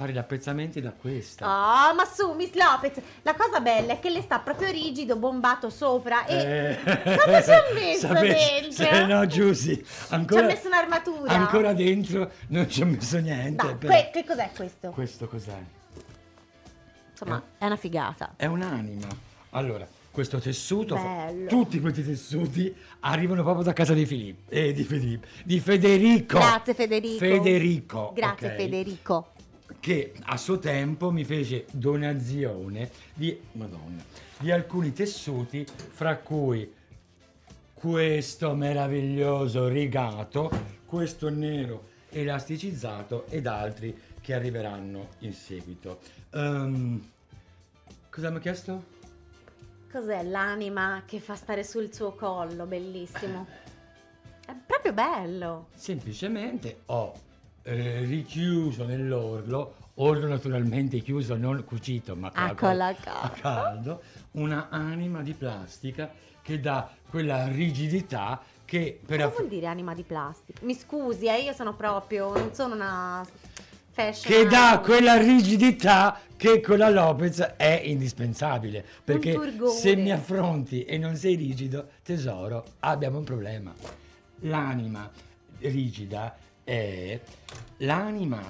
fare 0.01 0.13
gli 0.13 0.17
apprezzamenti 0.17 0.81
da 0.81 0.91
questa. 0.91 1.45
Ah, 1.45 1.93
ma 1.93 2.05
su, 2.05 2.33
Miss 2.33 2.53
Lopez, 2.53 2.99
la 3.21 3.35
cosa 3.35 3.59
bella 3.59 3.93
è 3.93 3.99
che 3.99 4.09
le 4.09 4.21
sta 4.21 4.39
proprio 4.39 4.71
rigido, 4.71 5.15
bombato 5.15 5.69
sopra 5.69 6.25
e... 6.25 6.79
Eh, 6.83 7.17
Cosa 7.23 7.43
ci 7.43 7.51
ha 7.51 7.63
messo 7.73 8.07
dentro? 8.07 8.71
se 8.71 9.05
no, 9.05 9.25
Giusy, 9.27 9.83
ancora, 10.09 10.47
messo 10.47 10.67
un'armatura? 10.67 11.31
Ancora 11.31 11.73
dentro 11.73 12.31
non 12.47 12.67
ci 12.67 12.81
ho 12.81 12.85
messo 12.87 13.19
niente. 13.19 13.63
Dai, 13.63 13.75
però- 13.75 13.93
que- 13.93 14.09
che 14.11 14.25
cos'è 14.25 14.49
questo? 14.55 14.89
Questo 14.89 15.27
cos'è? 15.27 15.63
Insomma, 17.11 17.43
è 17.59 17.65
una 17.65 17.75
figata. 17.75 18.33
È 18.35 18.47
un'anima. 18.47 19.07
Allora, 19.51 19.87
questo 20.09 20.39
tessuto, 20.39 20.95
Bello. 20.95 21.47
tutti 21.47 21.79
questi 21.79 22.03
tessuti 22.03 22.73
arrivano 23.01 23.43
proprio 23.43 23.63
da 23.63 23.73
casa 23.73 23.93
di 23.93 24.07
Filippo, 24.07 24.51
eh, 24.51 24.73
di 24.73 24.83
Filippo, 24.83 25.27
di 25.43 25.59
Federico. 25.59 26.39
Grazie 26.39 26.73
Federico. 26.73 27.17
Federico. 27.19 28.11
Grazie 28.15 28.47
ok? 28.47 28.55
Federico. 28.55 29.31
Che 29.81 30.13
a 30.25 30.37
suo 30.37 30.59
tempo 30.59 31.09
mi 31.09 31.25
fece 31.25 31.65
donazione 31.71 32.91
di, 33.15 33.35
Madonna, 33.53 34.03
di 34.37 34.51
alcuni 34.51 34.93
tessuti, 34.93 35.65
fra 35.65 36.17
cui 36.17 36.71
questo 37.73 38.53
meraviglioso 38.53 39.67
rigato, 39.67 40.51
questo 40.85 41.29
nero 41.29 41.89
elasticizzato 42.09 43.25
ed 43.25 43.47
altri 43.47 43.99
che 44.21 44.35
arriveranno 44.35 45.13
in 45.21 45.33
seguito. 45.33 46.01
Ehm, 46.29 47.03
cosa 48.11 48.29
mi 48.29 48.35
ha 48.35 48.39
chiesto? 48.39 48.83
Cos'è 49.91 50.21
l'anima 50.21 51.01
che 51.07 51.19
fa 51.19 51.33
stare 51.33 51.63
sul 51.63 51.91
suo 51.91 52.13
collo? 52.13 52.67
Bellissimo. 52.67 53.47
È 54.45 54.53
proprio 54.63 54.93
bello. 54.93 55.69
Semplicemente 55.73 56.81
ho 56.85 57.29
eh, 57.63 58.02
richiuso 58.06 58.86
nell'orlo, 58.86 59.76
orlo 59.95 60.28
naturalmente 60.28 61.00
chiuso, 61.00 61.36
non 61.36 61.63
cucito, 61.63 62.15
ma 62.15 62.32
Ah, 62.34 62.45
a- 62.50 62.56
con 62.56 62.76
la 62.78 62.88
a 62.88 62.95
caldo. 62.95 63.32
caldo, 63.41 64.02
una 64.32 64.69
anima 64.69 65.21
di 65.21 65.34
plastica 65.34 66.12
che 66.41 66.60
dà 66.60 66.89
quella 67.10 67.47
rigidità 67.47 68.41
che 68.65 69.00
per 69.06 69.17
Cosa 69.17 69.28
aff- 69.30 69.38
vuol 69.38 69.50
dire 69.50 69.67
anima 69.67 69.93
di 69.93 70.04
plastica? 70.04 70.60
Mi 70.65 70.74
scusi, 70.74 71.26
eh, 71.28 71.41
io 71.41 71.54
sono 71.54 71.76
proprio, 71.76 72.34
non 72.34 72.54
sono 72.54 72.74
una 72.74 73.24
fashion. 73.91 74.34
che 74.34 74.47
dà 74.47 74.80
quella 74.82 75.17
rigidità 75.17 76.19
che 76.38 76.62
con 76.62 76.78
la 76.78 76.89
Lopez 76.89 77.39
è 77.58 77.82
indispensabile. 77.84 78.84
Perché 79.04 79.38
se 79.78 79.95
mi 79.95 80.12
affronti 80.12 80.84
e 80.86 80.97
non 80.97 81.15
sei 81.17 81.36
rigido, 81.36 81.89
tesoro, 82.02 82.63
abbiamo 82.80 83.17
un 83.19 83.24
problema. 83.26 83.74
L'anima 84.45 85.12
rigida 85.60 86.36
è 86.71 87.19
l'anima, 87.77 88.41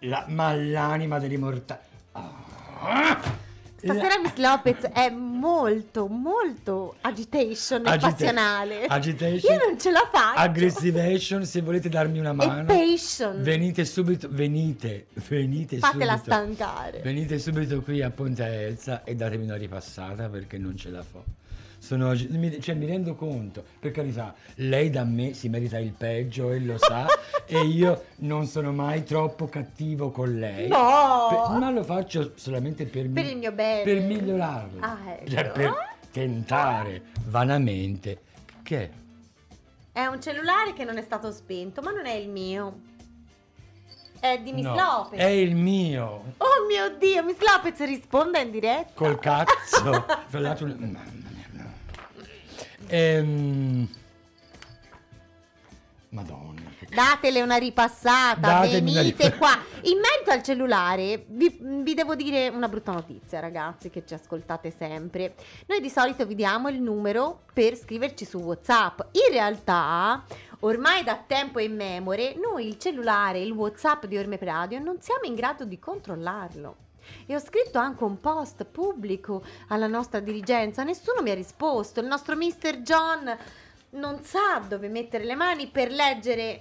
la- 0.00 0.24
ma 0.28 0.52
l'anima 0.54 1.18
dell'immortale. 1.18 1.80
Ah! 2.12 3.38
Stasera 3.82 4.18
Miss 4.18 4.34
Lopez 4.36 4.82
è 4.92 5.08
molto, 5.08 6.06
molto 6.06 6.96
agitation 7.00 7.86
e 7.86 7.90
Agita- 7.90 8.10
passionale. 8.10 8.84
agitation, 8.84 9.54
Io 9.54 9.66
non 9.68 9.78
ce 9.80 9.90
la 9.90 10.06
faccio. 10.12 10.38
Aggressivation, 10.38 11.46
se 11.46 11.62
volete 11.62 11.88
darmi 11.88 12.18
una 12.18 12.30
E 12.30 12.34
mano. 12.34 12.64
passion. 12.66 13.42
Venite 13.42 13.86
subito, 13.86 14.28
venite, 14.30 15.06
venite 15.28 15.78
Fatela 15.78 16.16
subito. 16.18 16.30
stancare. 16.30 17.00
Venite 17.00 17.38
subito 17.38 17.80
qui 17.80 18.02
a 18.02 18.10
Ponte 18.10 18.44
Elsa 18.44 19.02
e 19.04 19.14
datemi 19.14 19.44
una 19.44 19.56
ripassata 19.56 20.28
perché 20.28 20.58
non 20.58 20.76
ce 20.76 20.90
la 20.90 21.02
fo. 21.02 21.24
Sono, 21.80 22.12
mi, 22.28 22.60
cioè, 22.60 22.74
mi 22.74 22.84
rendo 22.84 23.14
conto, 23.14 23.64
per 23.80 23.90
carità, 23.90 24.34
lei 24.56 24.90
da 24.90 25.02
me 25.02 25.32
si 25.32 25.48
merita 25.48 25.78
il 25.78 25.92
peggio 25.92 26.50
e 26.52 26.60
lo 26.60 26.76
sa, 26.76 27.06
e 27.46 27.58
io 27.64 28.04
non 28.16 28.46
sono 28.46 28.70
mai 28.70 29.02
troppo 29.02 29.46
cattivo 29.46 30.10
con 30.10 30.38
lei. 30.38 30.68
No! 30.68 31.28
Per- 31.30 31.58
ma 31.58 31.70
lo 31.70 31.82
faccio 31.82 32.32
solamente 32.34 32.84
per, 32.84 33.08
mi- 33.08 33.14
Per 33.14 33.24
il 33.24 33.38
mio 33.38 33.52
bene. 33.52 33.82
Per 33.82 34.00
migliorarlo. 34.02 34.80
Ah, 34.82 34.98
ecco. 35.06 35.30
Cioè, 35.30 35.50
per 35.52 35.74
tentare 36.12 37.02
vanamente. 37.24 38.20
Che? 38.62 38.90
è? 39.92 40.04
Un 40.06 40.20
cellulare 40.20 40.74
che 40.74 40.84
non 40.84 40.98
è 40.98 41.02
stato 41.02 41.32
spento, 41.32 41.80
ma 41.80 41.92
non 41.92 42.04
è 42.04 42.12
il 42.12 42.28
mio. 42.28 42.80
È 44.20 44.38
di 44.38 44.52
Miss 44.52 44.64
No, 44.66 44.74
Lopez. 44.74 45.18
È 45.18 45.24
il 45.28 45.56
mio. 45.56 46.04
Oh 46.36 46.66
mio 46.68 46.94
Dio, 46.98 47.24
Miss 47.24 47.38
Lopez 47.40 47.78
risponda 47.86 48.38
in 48.38 48.50
diretta. 48.50 48.92
Col 48.92 49.18
cazzo. 49.18 50.04
Mamma. 50.30 51.28
Ehm, 52.90 53.88
Madonna. 56.10 56.60
Datele 56.88 57.40
una 57.40 57.56
ripassata, 57.56 58.40
Datemi 58.40 58.90
una 58.90 59.00
venite 59.02 59.24
ripa- 59.24 59.36
qua. 59.36 59.58
In 59.82 60.00
merito 60.00 60.30
al 60.30 60.42
cellulare, 60.42 61.24
vi, 61.28 61.56
vi 61.60 61.94
devo 61.94 62.16
dire 62.16 62.48
una 62.48 62.66
brutta 62.66 62.90
notizia, 62.90 63.38
ragazzi, 63.38 63.90
che 63.90 64.04
ci 64.04 64.14
ascoltate 64.14 64.72
sempre. 64.76 65.34
Noi 65.66 65.80
di 65.80 65.88
solito 65.88 66.26
vi 66.26 66.34
diamo 66.34 66.68
il 66.68 66.80
numero 66.80 67.42
per 67.52 67.76
scriverci 67.76 68.24
su 68.24 68.38
WhatsApp. 68.38 69.00
In 69.12 69.32
realtà, 69.32 70.24
ormai 70.60 71.04
da 71.04 71.22
tempo 71.24 71.60
in 71.60 71.76
memoria, 71.76 72.32
noi 72.34 72.66
il 72.66 72.78
cellulare, 72.78 73.38
il 73.38 73.52
WhatsApp 73.52 74.06
di 74.06 74.18
Orme 74.18 74.38
Radio 74.40 74.80
non 74.80 75.00
siamo 75.00 75.22
in 75.24 75.36
grado 75.36 75.64
di 75.64 75.78
controllarlo. 75.78 76.76
E 77.26 77.34
ho 77.34 77.38
scritto 77.40 77.78
anche 77.78 78.04
un 78.04 78.18
post 78.20 78.64
pubblico 78.64 79.42
alla 79.68 79.86
nostra 79.86 80.20
dirigenza, 80.20 80.82
nessuno 80.82 81.22
mi 81.22 81.30
ha 81.30 81.34
risposto. 81.34 82.00
Il 82.00 82.06
nostro 82.06 82.36
Mr. 82.36 82.78
John 82.82 83.36
non 83.90 84.22
sa 84.22 84.62
dove 84.66 84.88
mettere 84.88 85.24
le 85.24 85.34
mani 85.34 85.66
per 85.68 85.90
leggere 85.90 86.58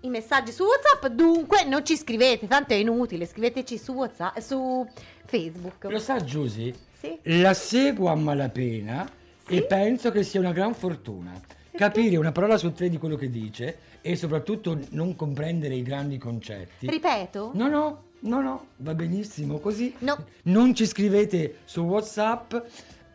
i 0.00 0.08
messaggi 0.08 0.52
su 0.52 0.62
WhatsApp, 0.64 1.06
dunque 1.12 1.64
non 1.64 1.84
ci 1.84 1.96
scrivete, 1.96 2.46
tanto 2.46 2.74
è 2.74 2.76
inutile, 2.76 3.26
scriveteci 3.26 3.78
su 3.78 3.92
WhatsApp, 3.92 4.38
su 4.38 4.86
Facebook. 5.24 5.84
Lo 5.84 5.98
sa 5.98 6.22
Giusy? 6.22 6.72
Sì, 6.98 7.18
La 7.40 7.54
seguo 7.54 8.08
a 8.08 8.14
malapena 8.14 9.08
Sì? 9.46 9.56
e 9.56 9.62
penso 9.64 10.10
che 10.10 10.22
sia 10.22 10.40
una 10.40 10.52
gran 10.52 10.74
fortuna. 10.74 11.32
capire 11.76 12.16
una 12.16 12.32
parola 12.32 12.56
su 12.56 12.72
tre 12.72 12.88
di 12.88 12.96
quello 12.96 13.16
che 13.16 13.28
dice 13.28 13.78
e 14.00 14.16
soprattutto 14.16 14.78
non 14.92 15.14
comprendere 15.14 15.74
i 15.74 15.82
grandi 15.82 16.16
concetti. 16.16 16.88
Ripeto? 16.88 17.50
No, 17.52 17.68
no, 17.68 18.02
no, 18.20 18.40
no, 18.40 18.66
va 18.76 18.94
benissimo 18.94 19.58
così. 19.58 19.94
No. 19.98 20.16
Non 20.44 20.74
ci 20.74 20.86
scrivete 20.86 21.58
su 21.64 21.80
WhatsApp, 21.82 22.54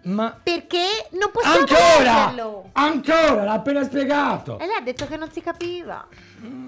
ma 0.04 0.40
Perché 0.42 1.08
non 1.12 1.30
possiamo 1.32 1.60
ancora! 1.60 2.26
leggerlo. 2.30 2.70
Ancora, 2.74 3.44
l'ha 3.44 3.54
appena 3.54 3.84
spiegato. 3.84 4.58
E 4.60 4.66
lei 4.66 4.76
ha 4.78 4.82
detto 4.82 5.06
che 5.08 5.18
non 5.18 5.30
si 5.32 5.42
capiva. 5.42 6.08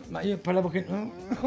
Ma 0.09 0.21
io 0.21 0.37
parlavo 0.37 0.69
che... 0.69 0.85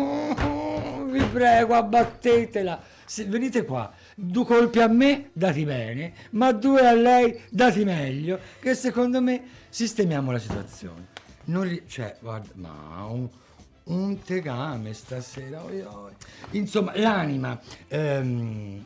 Vi 1.07 1.23
prego, 1.33 1.75
abbattetela. 1.75 2.83
Se- 3.05 3.25
venite 3.27 3.65
qua, 3.65 3.91
due 4.17 4.45
colpi 4.45 4.81
a 4.81 4.89
me 4.89 5.31
dati 5.33 5.65
bene, 5.65 6.13
ma 6.31 6.51
due 6.53 6.85
a 6.87 6.93
lei 6.93 7.41
dati 7.51 7.85
meglio, 7.85 8.41
che 8.61 8.75
secondo 8.75 9.21
me 9.23 9.43
sistemiamo 9.69 10.33
la 10.33 10.39
situazione. 10.41 11.07
Non 11.45 11.63
ri- 11.63 11.85
cioè, 11.87 12.17
guarda, 12.21 12.49
ma 12.55 13.05
un, 13.09 13.29
un 13.87 14.19
tegame 14.23 14.93
stasera. 14.93 15.65
oi, 15.65 15.81
oi. 15.81 16.13
Insomma, 16.53 16.97
l'anima, 16.97 17.61
ehm, 17.89 18.85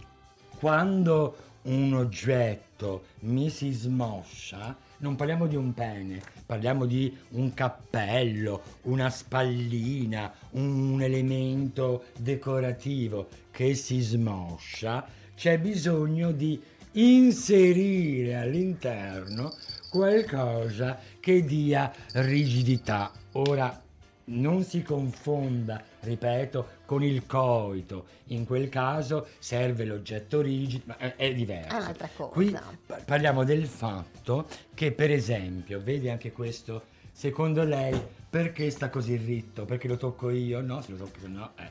quando 0.58 1.36
un 1.62 1.94
oggetto 1.94 3.04
mi 3.20 3.50
si 3.50 3.70
smoscia, 3.72 4.76
non 4.98 5.16
parliamo 5.16 5.46
di 5.46 5.56
un 5.56 5.72
pene, 5.74 6.20
parliamo 6.44 6.86
di 6.86 7.14
un 7.30 7.52
cappello, 7.54 8.62
una 8.82 9.10
spallina, 9.10 10.32
un 10.50 11.00
elemento 11.02 12.04
decorativo 12.18 13.28
che 13.50 13.74
si 13.74 14.00
smoscia, 14.00 15.06
c'è 15.34 15.58
bisogno 15.58 16.32
di 16.32 16.60
inserire 16.92 18.36
all'interno 18.36 19.54
qualcosa 19.90 20.98
che 21.18 21.44
dia 21.44 21.92
rigidità. 22.12 23.10
Ora 23.32 23.82
non 24.30 24.62
si 24.64 24.82
confonda, 24.82 25.82
ripeto, 26.00 26.66
con 26.84 27.02
il 27.02 27.26
coito. 27.26 28.06
In 28.26 28.44
quel 28.44 28.68
caso 28.68 29.28
serve 29.38 29.84
l'oggetto 29.84 30.40
rigido, 30.40 30.84
ma 30.86 30.98
è, 30.98 31.14
è 31.16 31.34
diverso. 31.34 31.76
È 31.76 31.80
un'altra 31.80 32.08
cosa. 32.14 32.30
Qui 32.32 32.56
pa- 32.86 33.00
parliamo 33.04 33.44
del 33.44 33.66
fatto 33.66 34.46
che, 34.74 34.92
per 34.92 35.10
esempio, 35.10 35.80
vedi 35.80 36.08
anche 36.08 36.32
questo, 36.32 36.82
secondo 37.12 37.62
lei, 37.64 37.98
perché 38.28 38.70
sta 38.70 38.88
così 38.90 39.16
ritto? 39.16 39.64
Perché 39.64 39.88
lo 39.88 39.96
tocco 39.96 40.30
io? 40.30 40.60
No, 40.60 40.80
se 40.82 40.92
lo 40.92 40.98
tocco 40.98 41.18
io 41.22 41.28
no. 41.28 41.50
eh. 41.58 41.70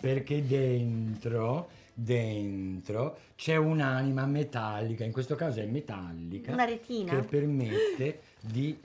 Perché 0.00 0.46
dentro, 0.46 1.68
dentro 1.92 3.18
c'è 3.36 3.56
un'anima 3.56 4.24
metallica, 4.26 5.04
in 5.04 5.12
questo 5.12 5.34
caso 5.34 5.60
è 5.60 5.66
metallica, 5.66 6.52
Una 6.52 6.64
retina? 6.64 7.14
che 7.14 7.22
permette 7.26 8.20
di 8.40 8.78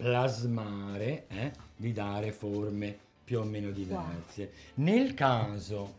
plasmare, 0.00 1.26
eh, 1.28 1.52
di 1.76 1.92
dare 1.92 2.32
forme 2.32 2.96
più 3.22 3.40
o 3.40 3.44
meno 3.44 3.70
diverse. 3.70 4.50
Nel 4.76 5.12
caso 5.12 5.94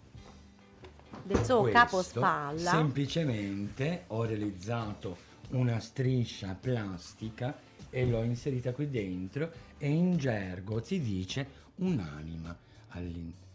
Del 1.23 1.45
suo 1.45 1.61
questo, 1.61 1.77
capo 1.77 2.01
spalla. 2.01 2.71
Semplicemente 2.71 4.05
ho 4.07 4.23
realizzato 4.23 5.29
una 5.49 5.79
striscia 5.79 6.57
plastica 6.59 7.55
e 7.91 8.07
l'ho 8.07 8.23
inserita 8.23 8.71
qui 8.71 8.89
dentro 8.89 9.51
e 9.77 9.89
in 9.89 10.17
gergo 10.17 10.81
si 10.81 10.99
dice 10.99 11.47
un'anima 11.75 12.57
all'interno. 12.89 13.50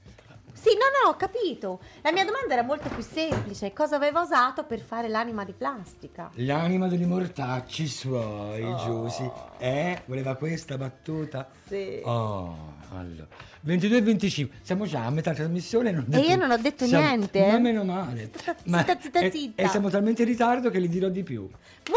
Sì, 0.58 0.70
no, 0.70 1.04
no, 1.04 1.10
ho 1.10 1.16
capito. 1.16 1.80
La 2.02 2.10
mia 2.12 2.24
domanda 2.24 2.54
era 2.54 2.62
molto 2.62 2.88
più 2.88 3.02
semplice. 3.02 3.72
Cosa 3.74 3.96
aveva 3.96 4.22
usato 4.22 4.64
per 4.64 4.80
fare 4.80 5.06
l'anima 5.06 5.44
di 5.44 5.52
plastica? 5.52 6.30
L'anima 6.36 6.88
degli 6.88 7.04
mortacci 7.04 7.86
suoi, 7.86 8.62
Oh. 8.62 9.54
Eh? 9.58 10.02
Voleva 10.06 10.34
questa 10.34 10.76
battuta? 10.78 11.48
Sì. 11.68 12.00
Oh, 12.04 12.74
allora. 12.96 13.26
22 13.60 13.96
e 13.98 14.00
25. 14.02 14.56
Siamo 14.62 14.86
già 14.86 15.04
a 15.04 15.10
metà 15.10 15.32
trasmissione. 15.34 15.90
Non 15.90 16.06
E 16.10 16.18
io 16.20 16.36
non 16.36 16.50
ho 16.50 16.56
detto 16.56 16.86
siamo- 16.86 17.06
niente, 17.06 17.44
eh. 17.44 17.52
Ma 17.52 17.58
meno 17.58 17.84
male. 17.84 18.30
Zitta, 18.34 18.54
zitta, 19.00 19.30
zitta, 19.30 19.62
e- 19.62 19.68
siamo 19.68 19.90
talmente 19.90 20.22
in 20.22 20.28
ritardo 20.28 20.70
che 20.70 20.78
le 20.78 20.88
dirò 20.88 21.08
di 21.08 21.22
più. 21.22 21.48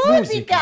Musica! 0.07 0.57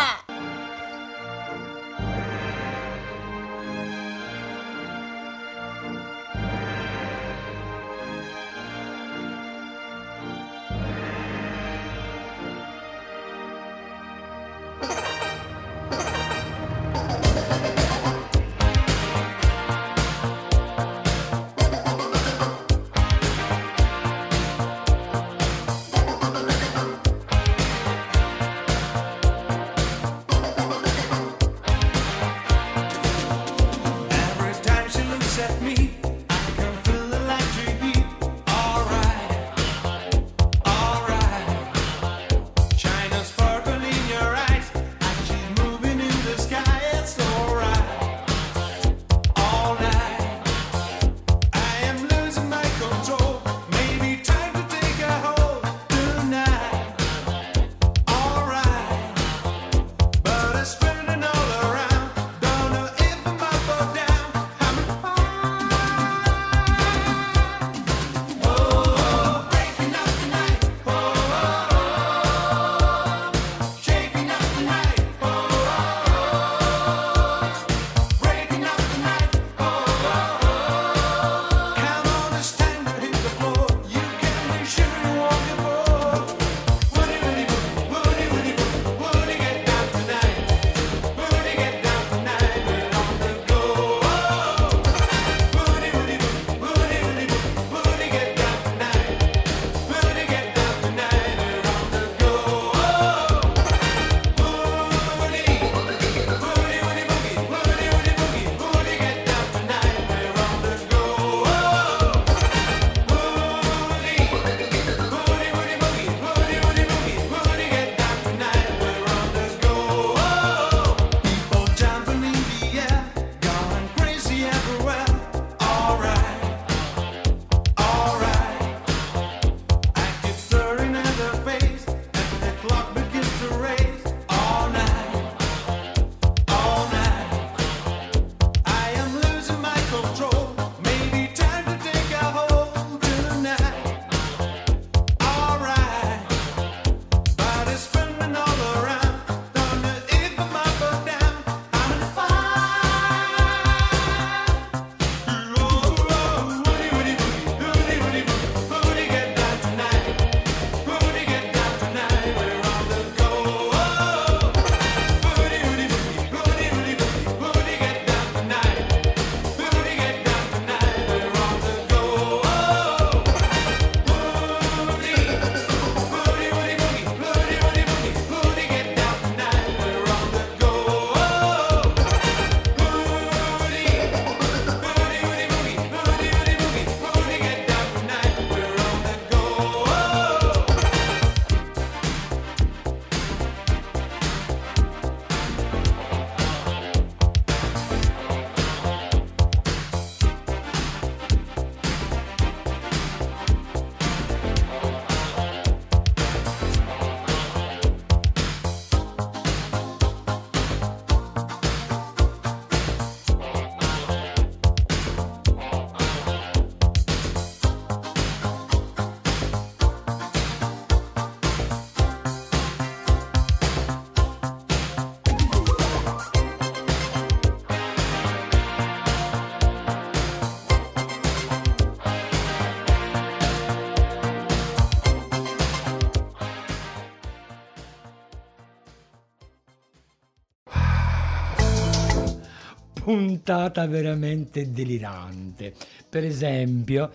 Puntata 243.12 243.88
veramente 243.88 244.70
delirante. 244.70 245.74
Per 246.10 246.26
esempio, 246.26 247.10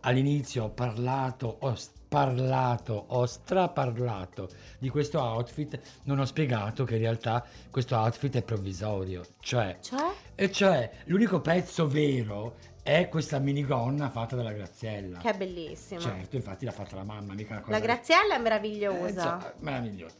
all'inizio 0.00 0.64
ho 0.64 0.68
parlato, 0.68 1.56
ho 1.60 1.74
parlato, 2.06 3.06
ho 3.08 3.24
straparlato 3.24 4.50
di 4.78 4.90
questo 4.90 5.18
outfit, 5.22 5.80
non 6.02 6.18
ho 6.18 6.26
spiegato 6.26 6.84
che 6.84 6.96
in 6.96 7.00
realtà 7.00 7.42
questo 7.70 7.96
outfit 7.96 8.36
è 8.36 8.42
provvisorio, 8.42 9.24
cioè, 9.40 9.78
Cioè? 9.80 10.10
e 10.34 10.52
cioè 10.52 10.90
l'unico 11.06 11.40
pezzo 11.40 11.88
vero 11.88 12.56
è 12.82 13.08
questa 13.08 13.38
minigonna 13.38 14.10
fatta 14.10 14.36
dalla 14.36 14.52
Graziella. 14.52 15.16
Che 15.16 15.30
è 15.30 15.34
bellissima. 15.34 15.98
Certo, 15.98 16.36
infatti 16.36 16.66
l'ha 16.66 16.72
fatta 16.72 16.94
la 16.94 17.04
mamma, 17.04 17.32
mica 17.32 17.54
una 17.54 17.62
cosa 17.62 17.72
La 17.72 17.82
Graziella 17.82 18.34
è 18.34 18.38
eh, 18.38 18.42
meravigliosa. 18.42 19.08
insomma, 19.08 19.52
meraviglioso. 19.60 20.14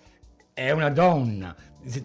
È 0.55 0.71
una 0.71 0.89
donna 0.89 1.55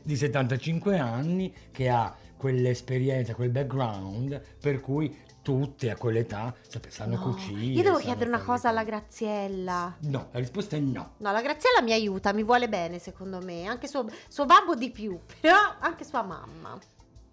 di 0.04 0.16
75 0.16 0.98
anni 1.00 1.52
che 1.72 1.88
ha 1.90 2.14
quell'esperienza, 2.44 3.36
quel 3.36 3.52
background 3.52 4.42
per 4.60 4.82
cui 4.82 5.18
tutte 5.42 5.90
a 5.90 5.96
quell'età 5.96 6.54
sanno 6.90 7.16
No, 7.16 7.22
cucire. 7.22 7.62
Io 7.62 7.84
devo 7.84 8.00
chiedere 8.00 8.28
una 8.28 8.42
cosa 8.42 8.68
alla. 8.68 8.84
Graziella. 8.84 9.96
No, 10.02 10.28
la 10.32 10.40
risposta 10.40 10.76
è 10.76 10.80
no. 10.80 11.14
No, 11.20 11.32
la 11.32 11.42
Graziella 11.42 11.82
mi 11.82 11.94
aiuta, 11.94 12.34
mi 12.34 12.44
vuole 12.44 12.68
bene 12.68 13.00
secondo 13.00 13.40
me. 13.42 13.66
Anche 13.66 13.88
suo, 13.88 14.06
suo 14.28 14.46
babbo 14.46 14.76
di 14.76 14.92
più, 14.92 15.18
però 15.40 15.58
anche 15.80 16.04
sua 16.04 16.22
mamma. 16.22 16.78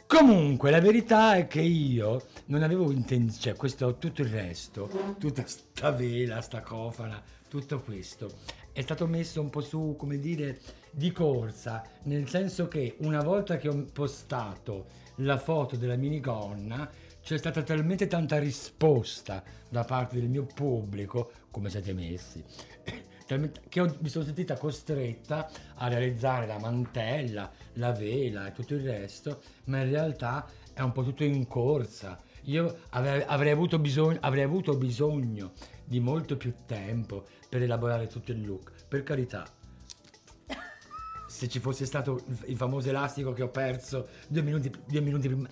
Comunque, 0.07 0.70
la 0.70 0.81
verità 0.81 1.35
è 1.35 1.49
che 1.49 1.61
io 1.61 2.23
non 2.46 2.62
avevo 2.62 2.92
intenzione, 2.92 3.40
cioè 3.40 3.57
questo, 3.57 3.96
tutto 3.99 4.23
il 4.23 4.29
resto, 4.29 4.88
tutta 5.18 5.44
sta 5.46 5.90
vela, 5.90 6.40
sta 6.40 6.62
cofana, 6.62 7.20
tutto 7.49 7.81
questo 7.81 8.31
è 8.72 8.80
stato 8.80 9.06
messo 9.06 9.40
un 9.40 9.50
po' 9.50 9.61
su, 9.61 9.94
come 9.98 10.18
dire, 10.18 10.59
di 10.90 11.12
corsa, 11.12 11.85
nel 12.04 12.28
senso 12.28 12.68
che 12.68 12.96
una 13.00 13.22
volta 13.22 13.56
che 13.56 13.68
ho 13.68 13.85
postato 13.92 14.87
la 15.16 15.38
foto 15.38 15.76
della 15.76 15.96
minigonna, 15.96 16.88
c'è 17.22 17.37
stata 17.37 17.62
talmente 17.62 18.06
tanta 18.06 18.38
risposta 18.38 19.42
da 19.68 19.85
parte 19.85 20.18
del 20.18 20.28
mio 20.28 20.46
pubblico, 20.46 21.30
come 21.50 21.68
siete 21.68 21.92
messi, 21.92 22.42
che 23.68 23.80
ho- 23.80 23.96
mi 24.00 24.09
sono 24.09 24.24
sentita 24.24 24.56
costretta 24.56 25.48
a 25.74 25.88
realizzare 25.88 26.46
la 26.46 26.59
mantella, 26.59 27.50
la 27.74 27.92
vela 27.92 28.48
e 28.48 28.52
tutto 28.52 28.74
il 28.74 28.80
resto, 28.80 29.42
ma 29.64 29.83
in 29.83 29.90
realtà 29.90 30.48
è 30.72 30.80
un 30.80 30.92
po' 30.92 31.04
tutto 31.04 31.24
in 31.24 31.46
corsa. 31.46 32.18
Io 32.44 32.78
avrei, 32.90 33.22
avrei 33.26 33.52
avuto 33.52 33.78
bisogno, 33.78 34.18
avrei 34.20 34.44
avuto 34.44 34.74
bisogno 34.76 35.52
di 35.90 35.98
molto 35.98 36.37
più 36.37 36.55
tempo 36.66 37.26
per 37.48 37.62
elaborare 37.62 38.07
tutto 38.07 38.31
il 38.31 38.46
look, 38.46 38.70
per 38.87 39.03
carità. 39.03 39.44
Se 41.26 41.48
ci 41.48 41.59
fosse 41.59 41.85
stato 41.85 42.22
il, 42.44 42.57
famoso 42.57 42.88
elastico 42.90 43.33
che 43.33 43.42
ho 43.42 43.48
perso 43.48 44.07
due 44.29 44.42
minuti, 44.42 44.70
due 44.87 45.00
minuti 45.00 45.26
prima, 45.26 45.48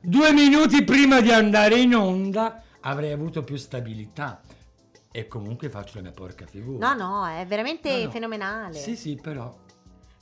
due 0.00 0.32
minuti 0.32 0.82
prima 0.82 1.20
di 1.20 1.30
andare 1.30 1.78
in 1.78 1.94
onda, 1.94 2.64
avrei 2.80 3.12
avuto 3.12 3.44
più 3.44 3.56
stabilità. 3.56 4.40
E 5.12 5.28
comunque 5.28 5.68
faccio 5.70 5.92
la 5.96 6.02
mia 6.02 6.10
porca 6.10 6.46
figura. 6.46 6.92
No, 6.94 7.20
no, 7.20 7.26
è 7.28 7.46
veramente 7.46 7.96
No, 7.96 8.04
no. 8.06 8.10
fenomenale. 8.10 8.74
Sì, 8.78 8.96
sì, 8.96 9.14
però 9.14 9.56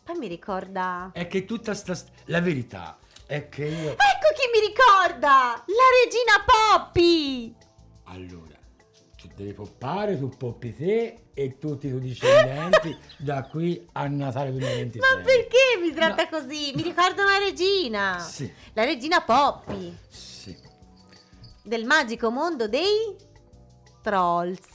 Poi 0.05 0.19
mi 0.19 0.29
ricorda. 0.29 1.11
è 1.15 1.27
che 1.27 1.47
tutta 1.47 1.73
sta... 1.73 1.99
La 2.27 2.41
verità 2.43 2.99
è 3.27 3.49
che 3.49 3.65
io... 3.65 3.91
Ecco 3.93 4.29
chi 4.35 4.51
mi 4.53 4.67
ricorda! 4.67 5.65
La 5.67 5.89
regina 6.05 6.45
Poppy! 6.45 7.55
Allora, 8.05 8.54
devi 9.35 9.53
poppare 9.53 10.19
tu 10.19 10.29
poppi 10.29 10.75
te 10.75 11.19
e 11.35 11.59
tutti 11.59 11.87
i 11.87 11.91
tuoi 11.91 12.01
discendenti 12.03 12.97
da 13.19 13.43
qui 13.45 13.87
a 13.93 14.07
Natale 14.07 14.51
2026. 14.51 15.01
Ma 15.01 15.23
perché 15.23 15.59
mi 15.81 15.93
tratta 15.93 16.29
No. 16.31 16.39
così? 16.39 16.73
Mi 16.75 16.83
ricorda 16.83 17.23
una 17.23 17.39
regina. 17.39 18.19
Sì, 18.21 18.51
La 18.75 18.85
regina 18.85 19.21
Poppy 19.23 19.97
sì. 20.09 20.57
del 21.63 21.85
magico 21.85 22.31
mondo 22.31 22.69
dei 22.69 23.17
trolls. 24.03 24.74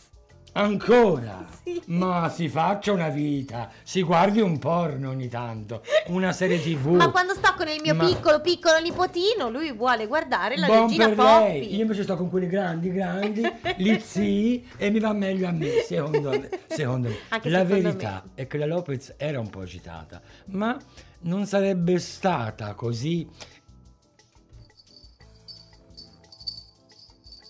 Ancora? 0.53 1.45
Sì. 1.63 1.81
Ma 1.87 2.29
si 2.29 2.49
faccia 2.49 2.91
una 2.91 3.09
vita, 3.09 3.69
si 3.83 4.01
guardi 4.01 4.41
un 4.41 4.57
porno 4.57 5.09
ogni 5.09 5.27
tanto, 5.27 5.83
una 6.07 6.31
serie 6.31 6.59
tv. 6.59 6.95
Ma 6.95 7.11
quando 7.11 7.33
sto 7.33 7.53
con 7.55 7.67
il 7.67 7.79
mio 7.81 7.93
Ma- 7.93 8.05
piccolo 8.05 8.41
piccolo 8.41 8.79
nipotino, 8.79 9.49
lui 9.49 9.71
vuole 9.71 10.07
guardare 10.07 10.57
la 10.57 10.65
Buon 10.65 10.87
regina 10.87 11.05
per 11.07 11.15
Poppy. 11.15 11.47
lei. 11.59 11.75
Io 11.75 11.81
invece 11.81 12.03
sto 12.03 12.15
con 12.17 12.29
quelli 12.29 12.47
grandi, 12.47 12.91
grandi, 12.91 13.41
li 13.77 13.99
zii 13.99 14.69
e 14.77 14.89
mi 14.89 14.99
va 14.99 15.13
meglio 15.13 15.47
a 15.47 15.51
me, 15.51 15.69
secondo 15.85 16.29
me. 16.31 16.49
Secondo 16.67 17.09
me. 17.09 17.15
La 17.29 17.39
secondo 17.41 17.63
verità 17.65 18.23
è 18.33 18.47
che 18.47 18.57
la 18.57 18.65
Lopez 18.65 19.13
era 19.17 19.39
un 19.39 19.49
po' 19.49 19.61
agitata, 19.61 20.21
ma 20.45 20.77
non 21.21 21.45
sarebbe 21.45 21.99
stata 21.99 22.73
così 22.73 23.27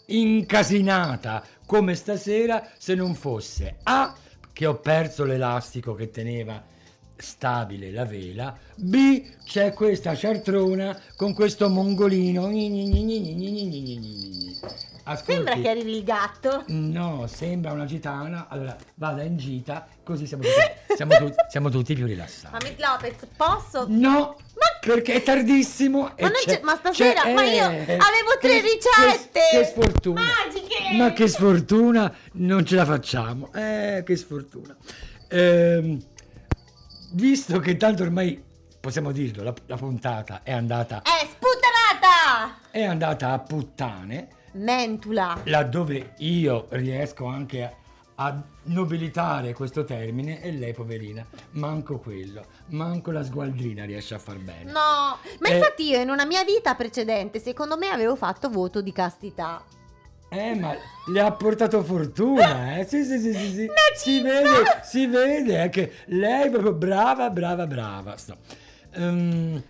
incasinata 0.07 1.43
come 1.69 1.93
stasera 1.93 2.67
se 2.79 2.95
non 2.95 3.13
fosse 3.13 3.75
A 3.83 4.15
che 4.51 4.65
ho 4.65 4.79
perso 4.79 5.23
l'elastico 5.23 5.93
che 5.93 6.09
teneva 6.09 6.59
stabile 7.15 7.91
la 7.91 8.05
vela, 8.05 8.57
B 8.75 9.23
c'è 9.45 9.71
questa 9.73 10.15
ciartrona 10.15 10.99
con 11.15 11.35
questo 11.35 11.69
mongolino. 11.69 12.49
Ascolti, 15.03 15.33
sembra 15.33 15.55
che 15.55 15.69
arrivi 15.69 15.97
il 15.97 16.03
gatto. 16.03 16.63
No, 16.67 17.27
sembra 17.27 17.71
una 17.71 17.85
gitana. 17.85 18.47
Allora, 18.49 18.75
vada 18.95 19.23
in 19.23 19.37
gita, 19.37 19.87
così 20.03 20.27
siamo 20.27 20.43
tutti, 20.43 20.93
siamo 20.95 21.15
tu, 21.15 21.33
siamo 21.49 21.69
tutti 21.69 21.93
più 21.95 22.05
rilassati. 22.05 22.53
Ma 22.53 22.69
Miss 22.69 22.79
Lopez, 22.79 23.27
posso? 23.35 23.85
No! 23.87 24.37
Ma 24.53 24.65
perché 24.81 25.13
è 25.13 25.23
tardissimo. 25.23 26.11
Ma, 26.19 26.31
ma 26.61 26.75
stasera, 26.75 27.25
ma 27.33 27.43
io 27.43 27.69
eh, 27.69 27.97
avevo 27.97 28.37
tre 28.39 28.61
che, 28.61 28.61
ricette. 28.61 29.39
Che, 29.51 29.57
che, 29.57 29.65
sfortuna. 29.65 30.21
Magiche. 30.21 30.97
Ma 30.97 31.13
che 31.13 31.27
sfortuna, 31.27 32.13
non 32.33 32.65
ce 32.65 32.75
la 32.75 32.85
facciamo. 32.85 33.51
Eh, 33.53 34.03
che 34.05 34.15
sfortuna. 34.15 34.75
Ehm, 35.29 36.01
visto 37.13 37.59
che 37.59 37.77
tanto 37.77 38.03
ormai, 38.03 38.43
possiamo 38.79 39.11
dirlo, 39.11 39.43
la, 39.43 39.53
la 39.65 39.77
puntata 39.77 40.41
è 40.43 40.51
andata... 40.51 41.01
È 41.03 41.25
sputtanata! 41.25 42.59
È 42.71 42.83
andata 42.83 43.31
a 43.31 43.39
puttane. 43.39 44.37
Mentula. 44.53 45.41
laddove 45.45 46.13
io 46.17 46.67
riesco 46.69 47.25
anche 47.25 47.63
a, 47.63 47.73
a 48.15 48.41
nobilitare 48.63 49.53
questo 49.53 49.83
termine 49.83 50.41
e 50.41 50.51
lei 50.51 50.73
poverina, 50.73 51.25
manco 51.51 51.97
quello, 51.99 52.43
manco 52.67 53.11
la 53.11 53.23
sgualdrina 53.23 53.85
riesce 53.85 54.15
a 54.15 54.19
far 54.19 54.37
bene. 54.37 54.71
No, 54.71 55.17
ma 55.39 55.47
Eh. 55.47 55.55
infatti 55.55 55.87
io 55.87 55.99
in 56.01 56.09
una 56.09 56.25
mia 56.25 56.43
vita 56.43 56.75
precedente, 56.75 57.39
secondo 57.39 57.77
me 57.77 57.87
avevo 57.89 58.15
fatto 58.15 58.49
voto 58.49 58.81
di 58.81 58.91
castità. 58.91 59.63
Eh, 60.31 60.53
ma 60.53 60.75
le 61.07 61.21
ha 61.21 61.31
portato 61.31 61.81
fortuna, 61.83 62.77
eh? 62.77 62.85
Sì, 62.85 63.03
sì, 63.03 63.17
sì, 63.17 63.33
sì, 63.33 63.51
sì. 63.51 63.67
Si 63.95 64.21
vede, 64.21 64.79
si 64.83 65.07
vede, 65.07 65.63
è 65.63 65.69
che 65.69 65.91
lei 66.05 66.45
è 66.45 66.49
proprio 66.51 66.73
brava, 66.73 67.31
brava, 67.31 67.65
brava. 67.65 68.15
Sto. 68.15 68.37
Ehm, 68.91 69.63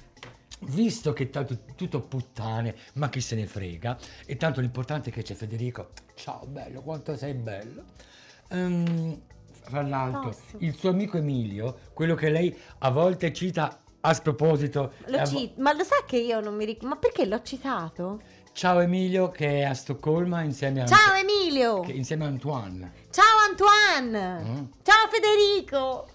visto 0.61 1.13
che 1.13 1.29
tanto 1.29 1.57
tutto 1.75 2.01
puttane, 2.01 2.75
ma 2.93 3.09
chi 3.09 3.21
se 3.21 3.35
ne 3.35 3.45
frega, 3.47 3.97
e 4.25 4.35
tanto 4.37 4.61
l'importante 4.61 5.09
è 5.09 5.13
che 5.13 5.21
c'è 5.23 5.33
Federico. 5.35 5.89
Ciao, 6.15 6.45
bello, 6.45 6.81
quanto 6.81 7.15
sei 7.15 7.33
bello. 7.33 7.83
Ehm, 8.49 9.21
fra 9.61 9.81
l'altro, 9.81 10.35
il 10.59 10.75
suo 10.75 10.89
amico 10.89 11.17
Emilio, 11.17 11.79
quello 11.93 12.15
che 12.15 12.29
lei 12.29 12.55
a 12.79 12.89
volte 12.89 13.31
cita 13.33 13.81
a 14.01 14.13
sproposito. 14.13 14.93
Lo 15.07 15.17
vo- 15.19 15.25
ci- 15.25 15.53
Ma 15.57 15.73
lo 15.73 15.83
sa 15.83 16.03
che 16.05 16.17
io 16.17 16.39
non 16.39 16.55
mi 16.55 16.65
ricordo. 16.65 16.87
Ma 16.89 16.95
perché 16.97 17.25
l'ho 17.25 17.41
citato? 17.41 18.21
Ciao 18.51 18.79
Emilio, 18.79 19.29
che 19.29 19.59
è 19.59 19.63
a 19.63 19.73
Stoccolma 19.73 20.41
insieme 20.41 20.81
a, 20.81 20.85
Ciao 20.85 21.13
Emilio! 21.15 21.81
che- 21.81 21.91
insieme 21.91 22.25
a 22.25 22.27
Antoine. 22.27 22.91
Ciao 23.11 23.25
Antoine! 23.49 24.41
Mm. 24.43 24.65
Ciao 24.83 25.07
Federico! 25.09 26.09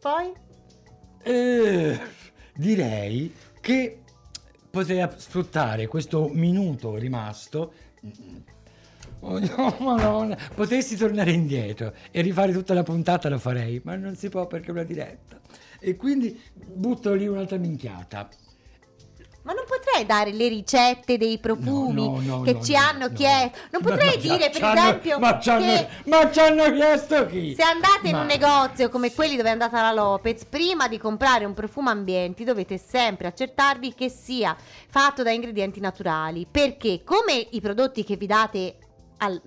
Poi? 0.00 0.32
Eh, 1.22 2.00
direi 2.56 3.32
che 3.60 4.00
potrei 4.70 5.08
sfruttare 5.16 5.86
questo 5.86 6.28
minuto 6.28 6.96
rimasto. 6.96 7.72
Oh 9.20 9.38
no, 9.38 9.76
madonna, 9.80 10.36
potessi 10.54 10.96
tornare 10.96 11.32
indietro 11.32 11.94
e 12.10 12.20
rifare 12.20 12.52
tutta 12.52 12.74
la 12.74 12.82
puntata 12.82 13.28
lo 13.28 13.38
farei, 13.38 13.80
ma 13.84 13.96
non 13.96 14.16
si 14.16 14.28
può 14.28 14.46
perché 14.46 14.68
è 14.68 14.70
una 14.72 14.82
diretta. 14.82 15.40
E 15.80 15.96
quindi 15.96 16.38
butto 16.54 17.12
lì 17.14 17.26
un'altra 17.26 17.56
minchiata. 17.56 18.28
Ma 19.42 19.52
non 19.52 19.64
potrei 19.96 20.06
dare 20.06 20.32
le 20.32 20.48
ricette 20.48 21.16
dei 21.16 21.38
profumi 21.38 22.04
No, 22.04 22.20
no, 22.20 22.36
no, 22.36 22.42
che 22.42 22.60
ci 22.62 22.72
no, 22.72 22.78
hanno 22.78 23.08
no. 23.08 23.14
chiesto? 23.14 23.58
Non 23.70 23.82
potrei 23.82 24.18
dire, 24.18 24.50
per 24.50 24.64
esempio, 24.64 25.18
ma 25.18 25.40
ci 25.40 25.50
hanno, 25.50 26.72
chiesto 26.72 27.26
chi? 27.26 27.54
se 27.54 27.62
andate 27.62 28.08
in 28.08 28.12
Ma- 28.12 28.20
un 28.20 28.26
negozio 28.26 28.88
come 28.88 29.12
quelli 29.12 29.36
dove 29.36 29.48
è 29.48 29.52
andata 29.52 29.80
la 29.80 29.92
Lopez, 29.92 30.44
prima 30.44 30.88
di 30.88 30.98
comprare 30.98 31.44
un 31.44 31.54
profumo 31.54 31.90
ambienti 31.90 32.44
dovete 32.44 32.78
sempre 32.78 33.28
accertarvi 33.28 33.94
che 33.94 34.08
sia 34.08 34.56
fatto 34.88 35.22
da 35.22 35.30
ingredienti 35.30 35.80
naturali. 35.80 36.46
Perché 36.50 37.02
come 37.04 37.46
i 37.50 37.60
prodotti 37.60 38.04
che 38.04 38.16
vi 38.16 38.26
date 38.26 38.74
al- 39.18 39.40